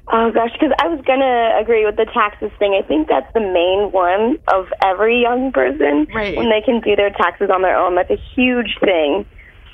[0.08, 2.80] Oh gosh, because I was gonna agree with the taxes thing.
[2.80, 6.38] I think that's the main one of every young person right.
[6.38, 7.96] when they can do their taxes on their own.
[7.96, 9.26] That's a huge thing.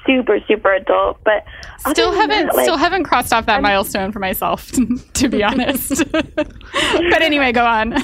[0.05, 1.43] Super, super adult, but
[1.91, 4.71] still haven't that, like, still haven't crossed off that I'm, milestone for myself,
[5.13, 6.03] to be honest.
[6.11, 7.93] but anyway, go on.
[7.93, 8.01] um,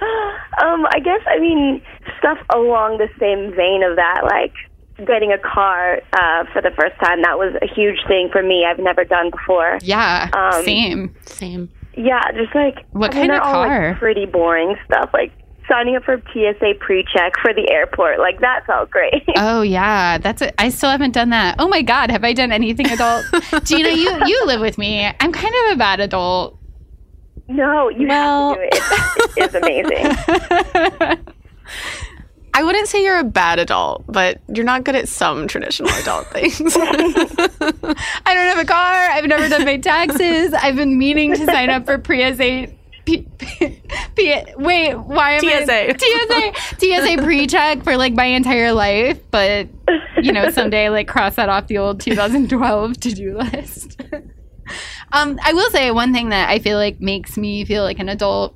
[0.00, 1.82] I guess I mean
[2.18, 4.54] stuff along the same vein of that, like
[5.06, 7.22] getting a car uh, for the first time.
[7.22, 8.64] That was a huge thing for me.
[8.64, 9.78] I've never done before.
[9.82, 11.70] Yeah, um, same, same.
[11.94, 13.84] Yeah, just like what I mean, kind of car?
[13.84, 15.32] All, like, pretty boring stuff, like
[15.70, 18.18] signing up for TSA pre-check for the airport.
[18.18, 19.24] Like that felt great.
[19.36, 20.54] oh yeah, that's it.
[20.58, 21.56] I still haven't done that.
[21.58, 23.24] Oh my god, have I done anything adult?
[23.64, 25.04] Gina, you you live with me.
[25.04, 26.58] I'm kind of a bad adult.
[27.48, 29.22] No, you well, have to do it.
[29.36, 29.54] It's, it's
[31.18, 31.34] amazing.
[32.60, 36.26] I wouldn't say you're a bad adult, but you're not good at some traditional adult
[36.30, 36.60] things.
[36.76, 39.08] I don't have a car.
[39.08, 40.52] I've never done my taxes.
[40.52, 42.70] I've been meaning to sign up for PSA.
[43.06, 43.82] P, P,
[44.14, 45.88] P, wait, why am TSA.
[45.88, 49.66] I TSA TSA pre-check for like my entire life, but
[50.20, 53.98] you know someday like cross that off the old 2012 to-do list.
[55.12, 58.10] um, I will say one thing that I feel like makes me feel like an
[58.10, 58.54] adult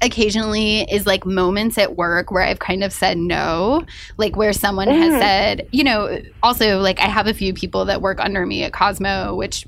[0.00, 3.84] occasionally is like moments at work where I've kind of said no,
[4.16, 4.98] like where someone mm.
[4.98, 8.62] has said, you know, also like I have a few people that work under me
[8.62, 9.66] at Cosmo, which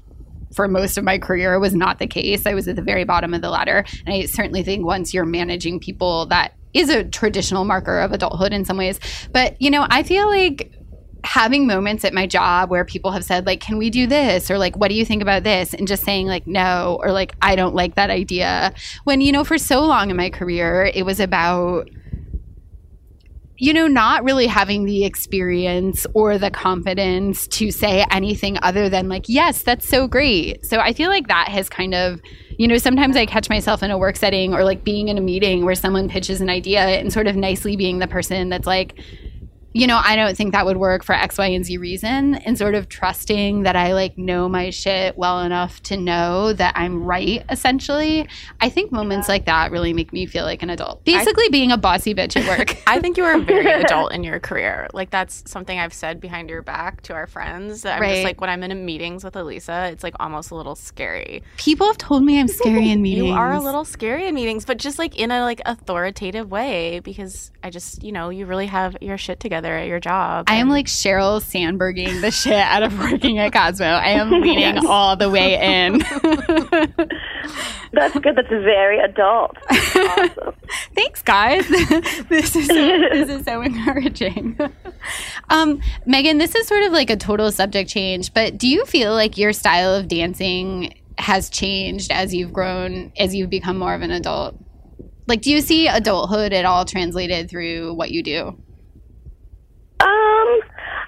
[0.52, 2.46] for most of my career was not the case.
[2.46, 3.84] I was at the very bottom of the ladder.
[4.06, 8.52] And I certainly think once you're managing people, that is a traditional marker of adulthood
[8.52, 9.00] in some ways.
[9.32, 10.72] But, you know, I feel like
[11.24, 14.50] having moments at my job where people have said like can we do this?
[14.50, 15.74] or like what do you think about this?
[15.74, 18.72] and just saying like no or like i don't like that idea.
[19.04, 21.88] When you know for so long in my career it was about
[23.56, 29.08] you know not really having the experience or the confidence to say anything other than
[29.08, 30.64] like yes that's so great.
[30.64, 32.20] So i feel like that has kind of
[32.58, 35.20] you know sometimes i catch myself in a work setting or like being in a
[35.20, 38.98] meeting where someone pitches an idea and sort of nicely being the person that's like
[39.72, 42.34] you know, I don't think that would work for X, Y, and Z reason.
[42.34, 46.74] And sort of trusting that I like know my shit well enough to know that
[46.76, 48.26] I'm right, essentially.
[48.60, 51.04] I think moments like that really make me feel like an adult.
[51.04, 52.76] Basically, I, being a bossy bitch at work.
[52.86, 54.88] I think you are very adult in your career.
[54.92, 57.84] Like, that's something I've said behind your back to our friends.
[57.84, 58.14] I'm right.
[58.14, 61.44] just like, when I'm in meetings with Elisa, it's like almost a little scary.
[61.58, 63.20] People have told me I'm scary in meetings.
[63.20, 67.00] You are a little scary in meetings, but just like in a like authoritative way
[67.00, 70.46] because I just, you know, you really have your shit together together at your job.
[70.48, 73.86] I am like Sheryl Sandberging the shit out of working at Cosmo.
[73.86, 74.84] I am leaning yes.
[74.86, 75.98] all the way in.
[77.92, 78.36] That's good.
[78.36, 79.56] That's very adult.
[79.70, 80.54] Awesome.
[80.94, 81.68] Thanks, guys.
[81.68, 84.58] this is so, this is so encouraging.
[85.48, 89.12] Um, Megan, this is sort of like a total subject change, but do you feel
[89.12, 94.02] like your style of dancing has changed as you've grown, as you've become more of
[94.02, 94.56] an adult?
[95.26, 98.56] Like, do you see adulthood at all translated through what you do?
[100.00, 100.60] Um,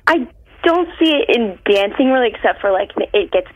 [0.07, 0.29] I
[0.65, 3.49] don't see it in dancing really, except for like it gets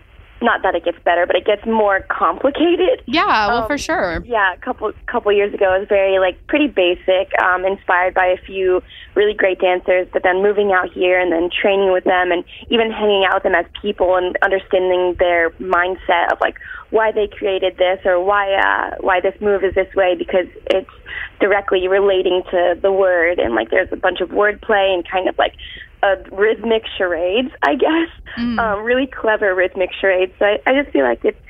[0.42, 3.02] not that it gets better, but it gets more complicated.
[3.06, 4.22] Yeah, well, Um, for sure.
[4.26, 8.26] Yeah, a couple couple years ago, it was very like pretty basic, um, inspired by
[8.26, 8.82] a few
[9.14, 10.08] really great dancers.
[10.12, 13.42] But then moving out here and then training with them, and even hanging out with
[13.44, 16.56] them as people and understanding their mindset of like
[16.90, 20.90] why they created this or why uh, why this move is this way because it's
[21.40, 25.36] directly relating to the word and like there's a bunch of wordplay and kind of
[25.38, 25.54] like
[26.06, 28.08] a rhythmic charades, I guess.
[28.58, 30.32] Um, really clever rhythmic charades.
[30.38, 31.40] So I, I just feel like it's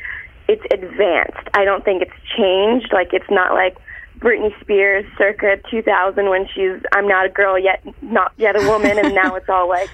[0.49, 1.49] it's advanced.
[1.55, 2.92] I don't think it's changed.
[2.92, 3.77] Like it's not like
[4.19, 8.99] Britney Spears circa 2000 when she's I'm not a girl yet, not yet a woman,
[8.99, 9.90] and now it's all like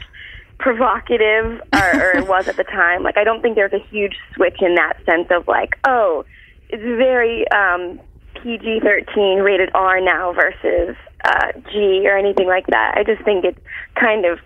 [0.58, 3.02] provocative, or, or it was at the time.
[3.02, 6.24] Like I don't think there's a huge switch in that sense of like, oh,
[6.68, 8.00] it's very um,
[8.42, 12.94] PG-13 rated R now versus uh, G or anything like that.
[12.96, 13.58] I just think it's
[13.94, 14.38] kind of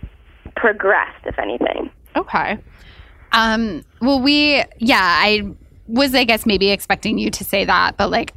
[0.57, 1.91] progressed, if anything.
[2.15, 2.59] Okay.
[3.33, 5.51] Um, well, we, yeah, I
[5.87, 8.33] was, I guess, maybe expecting you to say that, but like,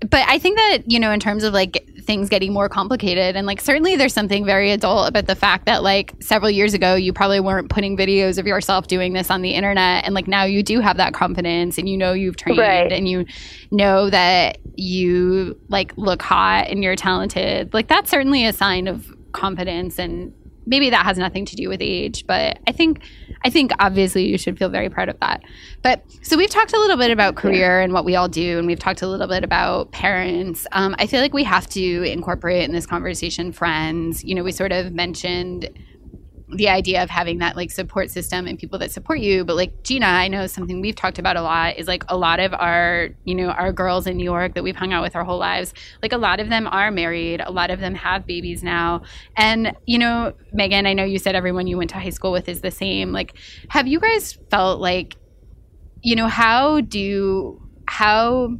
[0.00, 3.46] but I think that, you know, in terms of like things getting more complicated, and
[3.46, 7.12] like certainly there's something very adult about the fact that like several years ago, you
[7.12, 10.04] probably weren't putting videos of yourself doing this on the internet.
[10.04, 12.92] And like now you do have that confidence and you know you've trained Right.
[12.92, 13.26] and you
[13.72, 17.74] know that you like look hot and you're talented.
[17.74, 20.32] Like that's certainly a sign of confidence and
[20.68, 23.02] maybe that has nothing to do with age, but I think
[23.44, 25.42] I think obviously you should feel very proud of that.
[25.82, 28.66] But so we've talked a little bit about career and what we all do, and
[28.66, 30.66] we've talked a little bit about parents.
[30.72, 34.24] Um, I feel like we have to incorporate in this conversation friends.
[34.24, 35.70] You know, we sort of mentioned
[36.50, 39.44] the idea of having that like support system and people that support you.
[39.44, 42.40] But like gina i know something we've talked about a lot is like a lot
[42.40, 45.24] of our you know our girls in new york that we've hung out with our
[45.24, 47.40] whole lives like a lot of them are married.
[47.40, 49.02] A lot of them have babies now.
[49.36, 52.48] And you know megan i know you said everyone you went to high school with
[52.48, 53.12] is the same.
[53.12, 53.34] Like
[53.68, 55.16] have you guys felt like
[56.02, 58.56] you know how do how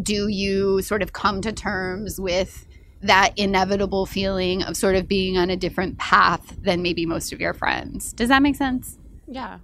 [0.00, 2.65] do you sort of come to terms with
[3.06, 7.40] that inevitable feeling of sort of being on a different path than maybe most of
[7.40, 8.12] your friends.
[8.12, 8.98] Does that make sense?
[9.26, 9.58] Yeah.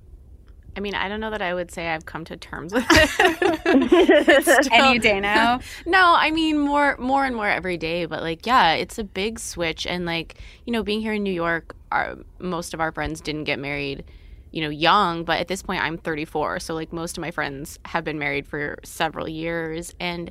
[0.75, 4.69] I mean, I don't know that I would say I've come to terms with it.
[4.73, 5.61] Any day now?
[5.87, 9.39] no, I mean more more and more every day, but like yeah, it's a big
[9.39, 13.21] switch and like, you know, being here in New York, our most of our friends
[13.21, 14.05] didn't get married,
[14.51, 17.79] you know, young, but at this point I'm 34, so like most of my friends
[17.85, 20.31] have been married for several years and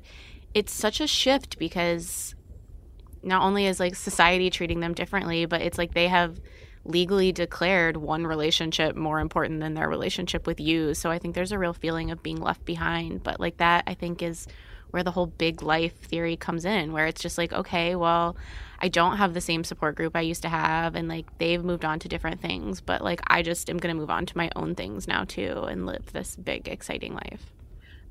[0.54, 2.36] it's such a shift because
[3.24, 6.40] not only is like society treating them differently, but it's like they have
[6.84, 10.94] legally declared one relationship more important than their relationship with you.
[10.94, 13.22] So I think there's a real feeling of being left behind.
[13.24, 14.48] But like that, I think is
[14.90, 18.36] where the whole big life theory comes in, where it's just like, okay, well,
[18.80, 21.86] I don't have the same support group I used to have, and like they've moved
[21.86, 24.50] on to different things, but like I just am going to move on to my
[24.56, 27.54] own things now too and live this big, exciting life.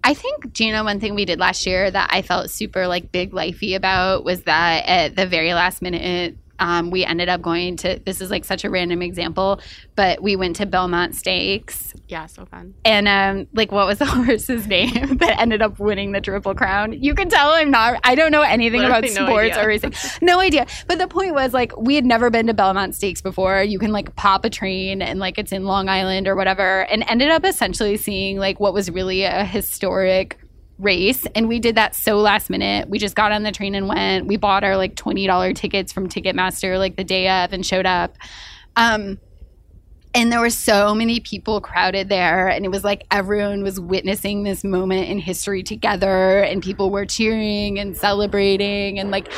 [0.02, 3.32] I think Gina, one thing we did last year that I felt super like big
[3.32, 7.98] lifey about was that at the very last minute, um, we ended up going to.
[8.04, 9.60] This is like such a random example,
[9.96, 12.74] but we went to Belmont Stakes, Yeah, so fun.
[12.84, 16.92] and um, like what was the horse's name that ended up winning the Triple Crown?
[17.02, 17.98] You can tell I'm not.
[18.04, 19.64] I don't know anything about Literally no sports idea.
[19.64, 19.94] or racing.
[20.22, 20.66] No idea.
[20.86, 23.62] But the point was like we had never been to Belmont Stakes before.
[23.62, 27.04] You can like pop a train and like it's in Long Island or whatever, and
[27.08, 30.38] ended up essentially seeing like what was really a historic
[30.80, 32.88] race and we did that so last minute.
[32.88, 34.26] We just got on the train and went.
[34.26, 38.16] We bought our like $20 tickets from ticketmaster like the day of and showed up.
[38.76, 39.18] Um
[40.14, 44.42] and there were so many people crowded there and it was like everyone was witnessing
[44.42, 49.28] this moment in history together and people were cheering and celebrating and like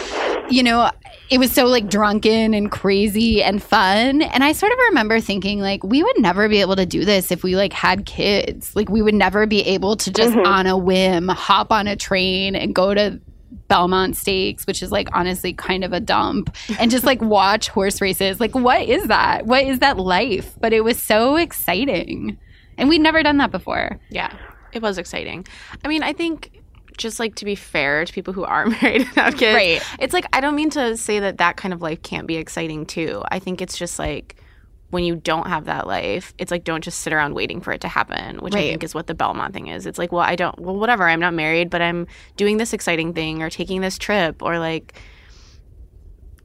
[0.50, 0.90] you know
[1.32, 4.20] it was so like drunken and crazy and fun.
[4.20, 7.30] And i sort of remember thinking like we would never be able to do this
[7.30, 8.76] if we like had kids.
[8.76, 10.46] Like we would never be able to just mm-hmm.
[10.46, 13.18] on a whim hop on a train and go to
[13.68, 18.00] Belmont Stakes, which is like honestly kind of a dump, and just like watch horse
[18.00, 18.40] races.
[18.40, 19.46] Like, what is that?
[19.46, 20.54] What is that life?
[20.60, 22.38] But it was so exciting.
[22.78, 24.00] And we'd never done that before.
[24.10, 24.34] Yeah,
[24.72, 25.46] it was exciting.
[25.84, 26.62] I mean, I think
[26.98, 29.82] just like to be fair to people who are married and have kids, Right.
[29.98, 32.86] It's like I don't mean to say that that kind of life can't be exciting
[32.86, 33.22] too.
[33.30, 34.36] I think it's just like
[34.92, 37.80] when you don't have that life, it's like don't just sit around waiting for it
[37.80, 39.86] to happen, which I think is what the Belmont thing is.
[39.86, 41.08] It's like, well, I don't, well, whatever.
[41.08, 45.00] I'm not married, but I'm doing this exciting thing or taking this trip or like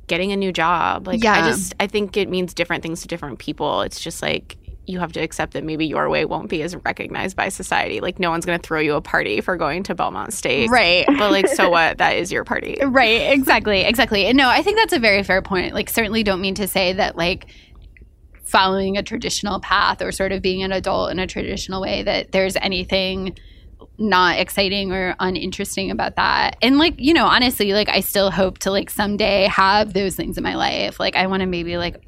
[0.07, 1.07] getting a new job.
[1.07, 3.81] Like, I just, I think it means different things to different people.
[3.81, 4.57] It's just like,
[4.87, 7.99] you have to accept that maybe your way won't be as recognized by society.
[7.99, 10.71] Like, no one's going to throw you a party for going to Belmont Stakes.
[10.71, 11.05] Right.
[11.05, 11.97] But, like, so what?
[12.07, 12.77] That is your party.
[12.81, 14.27] Right, exactly, exactly.
[14.27, 15.73] And no, I think that's a very fair point.
[15.73, 17.47] Like, certainly don't mean to say that, like,
[18.47, 22.31] following a traditional path or sort of being an adult in a traditional way that
[22.31, 23.37] there's anything
[23.97, 26.55] not exciting or uninteresting about that.
[26.61, 30.37] And like, you know, honestly, like I still hope to like someday have those things
[30.37, 30.99] in my life.
[30.99, 32.01] Like I want to maybe like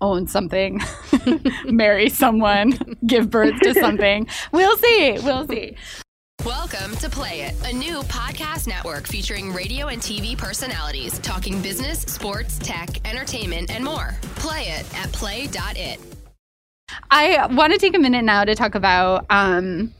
[0.00, 0.80] own something,
[1.64, 4.26] marry someone, give birth to something.
[4.52, 5.18] We'll see.
[5.22, 5.76] We'll see.
[6.42, 12.00] Welcome to Play It, a new podcast network featuring radio and TV personalities talking business,
[12.00, 14.14] sports, tech, entertainment, and more.
[14.34, 16.00] Play it at play.it.
[17.10, 19.94] I want to take a minute now to talk about um,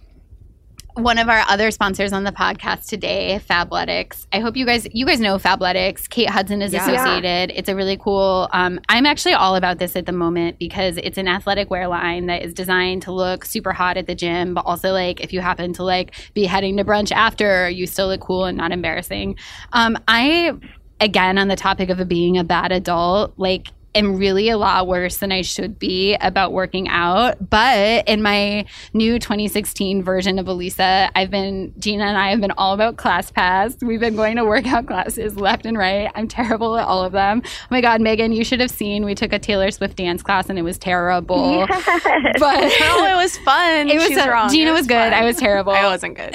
[0.95, 4.27] one of our other sponsors on the podcast today, Fabletics.
[4.33, 6.09] I hope you guys you guys know Fabletics.
[6.09, 6.83] Kate Hudson is Yeah.
[6.89, 7.53] associated.
[7.57, 8.49] It's a really cool.
[8.53, 12.27] Um, I'm actually all about this at the moment because it's an athletic wear line
[12.27, 15.41] that is designed to look super hot at the gym, but also like if you
[15.41, 19.37] happen to like be heading to brunch after, you still look cool and not embarrassing.
[19.73, 20.53] Um, I
[21.01, 25.19] again on the topic of being a bad adult, like am really a lot worse
[25.19, 27.51] than I should be about working out.
[27.51, 32.53] But in my new 2016 version of Elisa, I've been, Gina and I have been
[32.53, 33.83] all about class ClassPass.
[33.83, 36.11] We've been going to workout classes left and right.
[36.15, 37.43] I'm terrible at all of them.
[37.45, 39.05] Oh my God, Megan, you should have seen.
[39.05, 41.67] We took a Taylor Swift dance class and it was terrible.
[41.69, 41.81] But
[42.43, 43.89] Oh, it was fun.
[43.89, 44.49] it was She's wrong.
[44.51, 44.95] Gina It was, good.
[44.95, 45.15] fun.
[45.15, 45.73] I was terrible.
[45.85, 46.33] I wasn't good.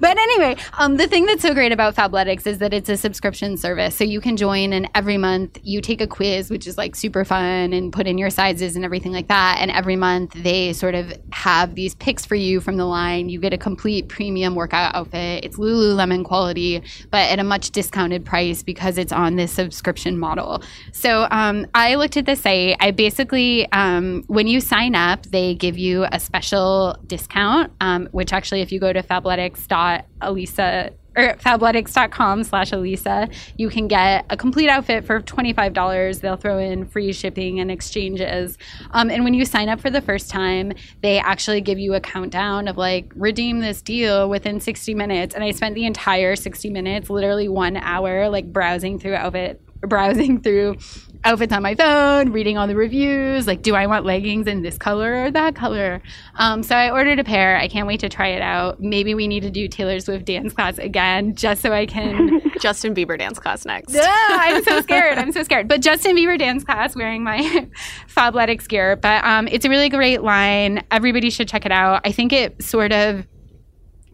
[0.00, 3.56] But anyway, um, the thing that's so great about Fabletics is that it's a subscription
[3.56, 3.94] service.
[3.94, 7.24] So you can join, and every month you take a quiz, which is like super
[7.24, 9.58] fun, and put in your sizes and everything like that.
[9.60, 13.28] And every month they sort of have these picks for you from the line.
[13.28, 15.44] You get a complete premium workout outfit.
[15.44, 20.62] It's Lululemon quality, but at a much discounted price because it's on this subscription model.
[20.92, 22.76] So um, I looked at the site.
[22.80, 28.32] I basically, um, when you sign up, they give you a special discount, um, which
[28.32, 34.68] actually, if you go to fabletics.elisa or fabletics.com slash Elisa, you can get a complete
[34.68, 36.20] outfit for $25.
[36.20, 38.58] They'll throw in free shipping and exchanges.
[38.90, 42.00] Um, and when you sign up for the first time, they actually give you a
[42.00, 45.34] countdown of like, redeem this deal within 60 minutes.
[45.34, 50.40] And I spent the entire 60 minutes, literally one hour, like browsing through outfit, browsing
[50.40, 50.76] through
[51.24, 53.46] outfits on my phone, reading all the reviews.
[53.46, 56.02] Like, do I want leggings in this color or that color?
[56.36, 57.56] Um, so I ordered a pair.
[57.56, 58.80] I can't wait to try it out.
[58.80, 62.40] Maybe we need to do Taylor Swift dance class again, just so I can.
[62.60, 63.94] Justin Bieber dance class next.
[63.94, 65.18] yeah, I'm so scared.
[65.18, 65.68] I'm so scared.
[65.68, 67.40] But Justin Bieber dance class wearing my
[68.08, 68.96] Fabletics gear.
[68.96, 70.84] But um, it's a really great line.
[70.90, 72.02] Everybody should check it out.
[72.04, 73.26] I think it sort of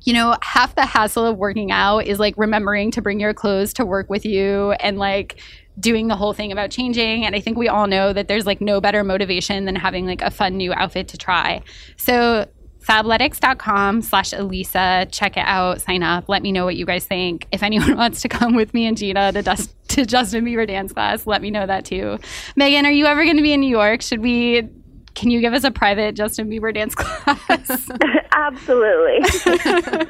[0.02, 3.74] you know, half the hassle of working out is like remembering to bring your clothes
[3.74, 5.38] to work with you and like
[5.80, 7.24] doing the whole thing about changing.
[7.24, 10.22] And I think we all know that there's like no better motivation than having like
[10.22, 11.62] a fun new outfit to try.
[11.96, 12.46] So
[12.80, 15.06] fabletics.com slash Elisa.
[15.10, 15.80] Check it out.
[15.80, 16.28] Sign up.
[16.28, 17.46] Let me know what you guys think.
[17.52, 20.92] If anyone wants to come with me and Gina to, dust, to Justin Bieber dance
[20.92, 22.18] class, let me know that too.
[22.56, 24.02] Megan, are you ever going to be in New York?
[24.02, 24.68] Should we,
[25.14, 27.88] can you give us a private Justin Bieber dance class?
[28.32, 29.20] Absolutely.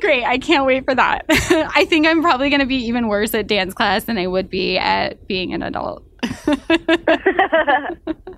[0.00, 0.24] Great.
[0.24, 1.24] I can't wait for that.
[1.28, 4.50] I think I'm probably going to be even worse at dance class than I would
[4.50, 6.04] be at being an adult.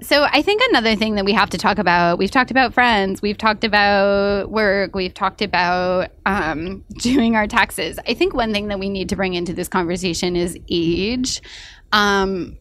[0.02, 3.20] so I think another thing that we have to talk about, we've talked about friends,
[3.22, 7.98] we've talked about work, we've talked about um, doing our taxes.
[8.06, 11.42] I think one thing that we need to bring into this conversation is age.
[11.92, 12.56] Um,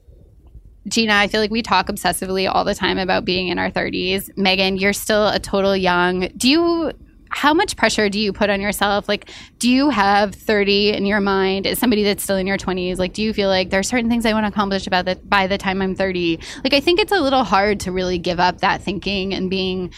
[0.88, 4.36] Gina, I feel like we talk obsessively all the time about being in our 30s.
[4.36, 6.30] Megan, you're still a total young.
[6.36, 6.92] Do you
[7.34, 9.08] how much pressure do you put on yourself?
[9.08, 12.98] Like, do you have 30 in your mind as somebody that's still in your 20s?
[12.98, 15.30] Like, do you feel like there are certain things I want to accomplish about that
[15.30, 16.40] by the time I'm 30?
[16.64, 19.94] Like, I think it's a little hard to really give up that thinking and being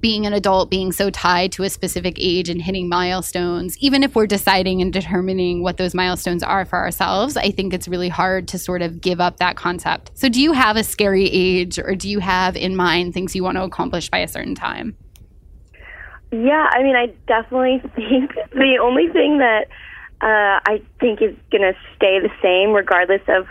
[0.00, 4.14] being an adult being so tied to a specific age and hitting milestones even if
[4.14, 8.48] we're deciding and determining what those milestones are for ourselves i think it's really hard
[8.48, 10.10] to sort of give up that concept.
[10.14, 13.44] So do you have a scary age or do you have in mind things you
[13.44, 14.96] want to accomplish by a certain time?
[16.32, 19.66] Yeah, I mean, I definitely think the only thing that
[20.20, 23.46] uh, I think is going to stay the same, regardless of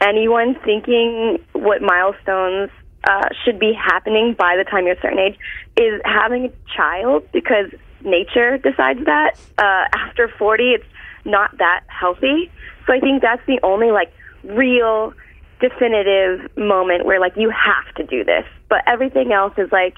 [0.00, 2.70] anyone thinking what milestones
[3.04, 5.38] uh, should be happening by the time you're a certain age,
[5.76, 7.70] is having a child because
[8.02, 9.36] nature decides that.
[9.58, 10.84] Uh, after 40, it's
[11.24, 12.50] not that healthy.
[12.86, 14.12] So I think that's the only like
[14.44, 15.12] real
[15.60, 18.44] definitive moment where like you have to do this.
[18.68, 19.96] But everything else is like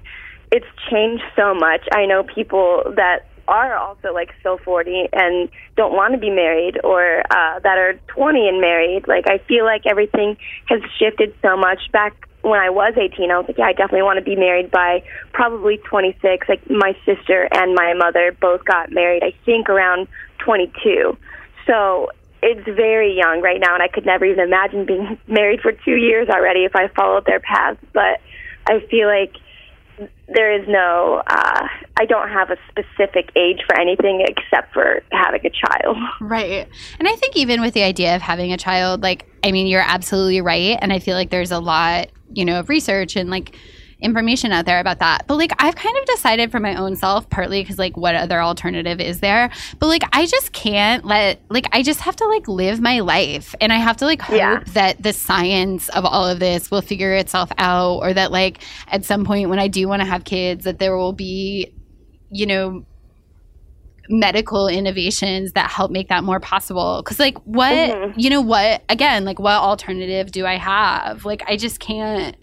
[0.51, 1.81] it's changed so much.
[1.95, 6.79] I know people that are also like still 40 and don't want to be married
[6.85, 9.07] or uh that are 20 and married.
[9.09, 10.37] Like I feel like everything
[10.67, 14.03] has shifted so much back when I was 18, I was like, yeah, I definitely
[14.03, 16.49] want to be married by probably 26.
[16.49, 21.17] Like my sister and my mother both got married, I think around 22.
[21.67, 22.11] So
[22.43, 25.97] it's very young right now, and I could never even imagine being married for two
[25.97, 27.81] years already if I followed their paths.
[27.93, 28.21] But
[28.67, 29.37] I feel like
[30.27, 31.67] there is no uh
[31.97, 35.97] I don't have a specific age for anything except for having a child.
[36.21, 36.69] Right.
[36.99, 39.85] And I think even with the idea of having a child, like I mean, you're
[39.85, 40.79] absolutely right.
[40.81, 43.55] And I feel like there's a lot, you know, of research and like
[44.01, 45.27] information out there about that.
[45.29, 48.43] But like I've kind of decided for my own self, partly because like what other
[48.43, 49.51] alternative is there?
[49.79, 53.55] But like I just can't let like I just have to like live my life
[53.61, 54.65] and I have to like hope Yeah.
[54.73, 58.59] that the science of all of this will figure itself out or that like
[58.89, 61.73] at some point when I do want to have kids that there will be
[62.31, 62.85] you know
[64.09, 67.03] medical innovations that help make that more possible.
[67.03, 68.19] Because like what mm-hmm.
[68.19, 71.25] you know what again like what alternative do i have?
[71.25, 72.37] Like i just can't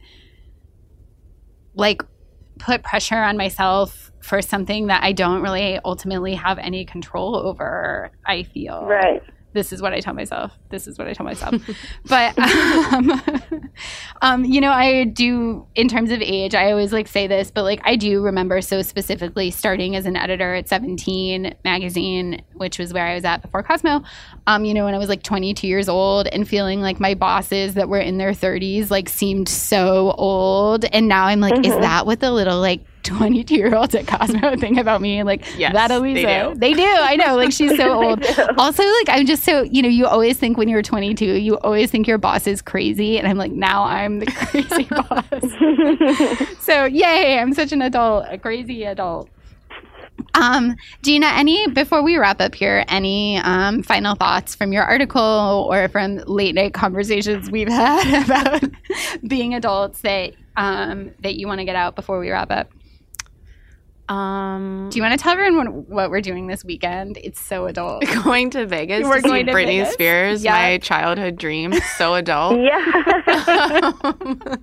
[1.75, 2.01] like
[2.59, 8.11] put pressure on myself for something that i don't really ultimately have any control over
[8.25, 8.85] i feel.
[8.85, 9.21] Right.
[9.53, 10.51] This is what I tell myself.
[10.69, 11.55] This is what I tell myself.
[12.05, 12.37] but
[12.93, 13.21] um,
[14.21, 16.53] um, you know, I do in terms of age.
[16.53, 20.15] I always like say this, but like I do remember so specifically starting as an
[20.15, 24.03] editor at Seventeen magazine, which was where I was at before Cosmo.
[24.47, 27.73] Um, you know, when I was like 22 years old and feeling like my bosses
[27.75, 32.05] that were in their 30s like seemed so old, and now I'm like, is that
[32.05, 35.23] what the little like 22 year olds at Cosmo think about me?
[35.23, 36.55] Like Yes, that they do.
[36.55, 36.83] they do.
[36.85, 37.35] I know.
[37.35, 38.23] Like she's so old.
[38.57, 39.89] Also, like I'm just so you know.
[39.89, 43.37] You always think when you're 22, you always think your boss is crazy, and I'm
[43.37, 44.83] like now I'm the crazy
[46.49, 46.63] boss.
[46.63, 47.39] so yay!
[47.39, 49.29] I'm such an adult, a crazy adult.
[50.35, 55.67] Um, Gina, any before we wrap up here, any um, final thoughts from your article
[55.71, 58.63] or from late night conversations we've had about
[59.27, 62.69] being adults that um, that you want to get out before we wrap up?
[64.09, 67.17] Um, Do you want to tell everyone what we're doing this weekend?
[67.23, 68.03] It's so adult.
[68.23, 69.93] going to Vegas We're to see going to Britney Vegas?
[69.93, 70.53] Spears, Yeah.
[70.53, 71.73] my childhood dream.
[71.97, 72.59] So adult.
[72.59, 72.83] Yeah.
[73.25, 74.61] but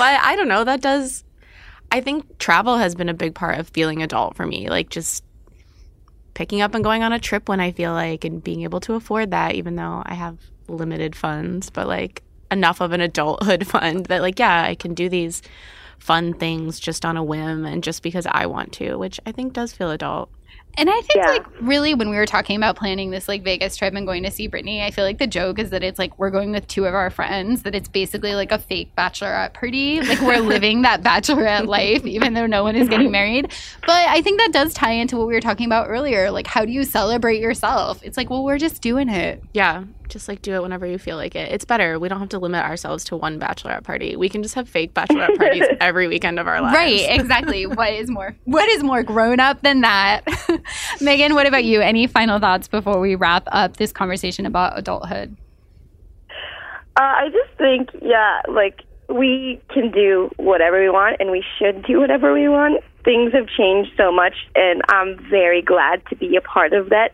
[0.00, 0.64] I don't know.
[0.64, 1.22] That does.
[1.92, 4.68] I think travel has been a big part of feeling adult for me.
[4.68, 5.22] Like just
[6.34, 8.94] picking up and going on a trip when I feel like, and being able to
[8.94, 10.38] afford that, even though I have
[10.68, 15.08] limited funds, but like enough of an adulthood fund that, like, yeah, I can do
[15.08, 15.42] these
[15.98, 19.52] fun things just on a whim and just because I want to, which I think
[19.52, 20.30] does feel adult.
[20.76, 21.30] And I think Yeah.
[21.30, 24.30] like really when we were talking about planning this like Vegas trip and going to
[24.30, 26.84] see Britney, I feel like the joke is that it's like we're going with two
[26.84, 30.00] of our friends, that it's basically like a fake bachelorette party.
[30.00, 33.50] Like we're living that bachelorette life, even though no one is getting married.
[33.80, 36.30] But I think that does tie into what we were talking about earlier.
[36.30, 38.00] Like how do you celebrate yourself?
[38.04, 39.42] It's like, well, we're just doing it.
[39.52, 41.52] Yeah, just like do it whenever you feel like it.
[41.52, 41.98] It's better.
[41.98, 44.16] We don't have to limit ourselves to one bachelorette party.
[44.16, 46.74] We can just have fake bachelorette parties every weekend of our lives.
[46.74, 47.66] Right, exactly.
[47.66, 50.24] what is more what is more grown up than that?
[51.00, 51.80] Megan, what about you?
[51.80, 55.36] Any final thoughts before we wrap up this conversation about adulthood?
[56.96, 61.84] Uh, I just think, yeah, like we can do whatever we want, and we should
[61.84, 62.82] do whatever we want.
[63.04, 67.12] Things have changed so much, and I'm very glad to be a part of that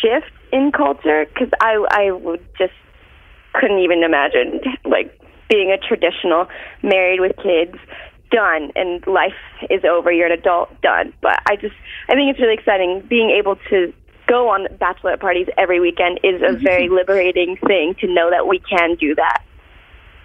[0.00, 2.72] shift in culture because I I would just
[3.54, 5.18] couldn't even imagine like
[5.48, 6.46] being a traditional
[6.82, 7.76] married with kids
[8.30, 9.32] done and life
[9.70, 11.74] is over you're an adult done but i just
[12.08, 13.92] i think it's really exciting being able to
[14.26, 18.58] go on bachelorette parties every weekend is a very liberating thing to know that we
[18.58, 19.42] can do that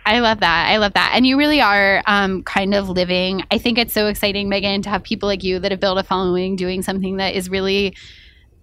[0.05, 0.69] I love that.
[0.69, 1.11] I love that.
[1.13, 3.43] And you really are um, kind of living.
[3.51, 6.03] I think it's so exciting, Megan, to have people like you that have built a
[6.03, 7.95] following doing something that is really,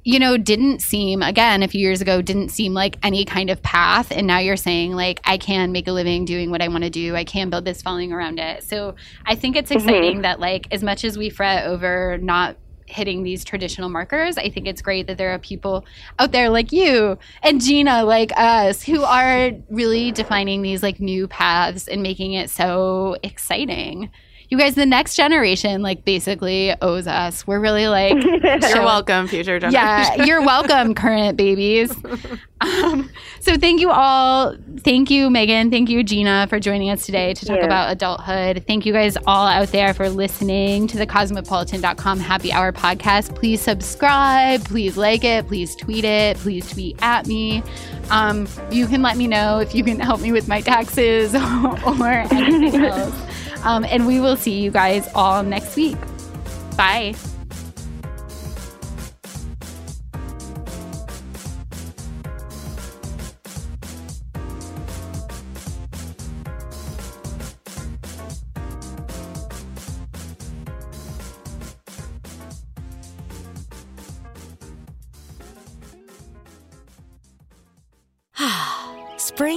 [0.06, 3.60] you know, didn't seem, again, a few years ago, didn't seem like any kind of
[3.64, 4.12] path.
[4.12, 6.90] And now you're saying, like, I can make a living doing what I want to
[6.90, 7.16] do.
[7.16, 8.62] I can build this following around it.
[8.62, 8.94] So
[9.26, 9.88] I think it's mm-hmm.
[9.88, 14.38] exciting that, like, as much as we fret over not hitting these traditional markers.
[14.38, 15.84] I think it's great that there are people
[16.20, 21.26] out there like you and Gina like us who are really defining these like new
[21.26, 24.10] paths and making it so exciting.
[24.48, 27.46] You guys, the next generation like basically owes us.
[27.46, 29.72] We're really like You're showing- welcome, future generation.
[29.72, 31.92] yeah, you're welcome, current babies.
[32.60, 34.56] Um, so thank you all.
[34.78, 35.70] Thank you, Megan.
[35.70, 37.64] Thank you, Gina, for joining us today to talk Yeah.
[37.66, 38.64] about adulthood.
[38.66, 43.34] Thank you guys all out there for listening to the cosmopolitan.com happy hour podcast.
[43.34, 44.64] Please subscribe.
[44.64, 45.46] Please like it.
[45.48, 46.36] Please tweet it.
[46.38, 47.62] Please tweet at me.
[48.10, 51.34] Um, you can let me know if you can help me with my taxes
[51.84, 53.14] or anything else.
[53.66, 55.98] Um, and we will see you guys all next week.
[56.76, 57.14] Bye.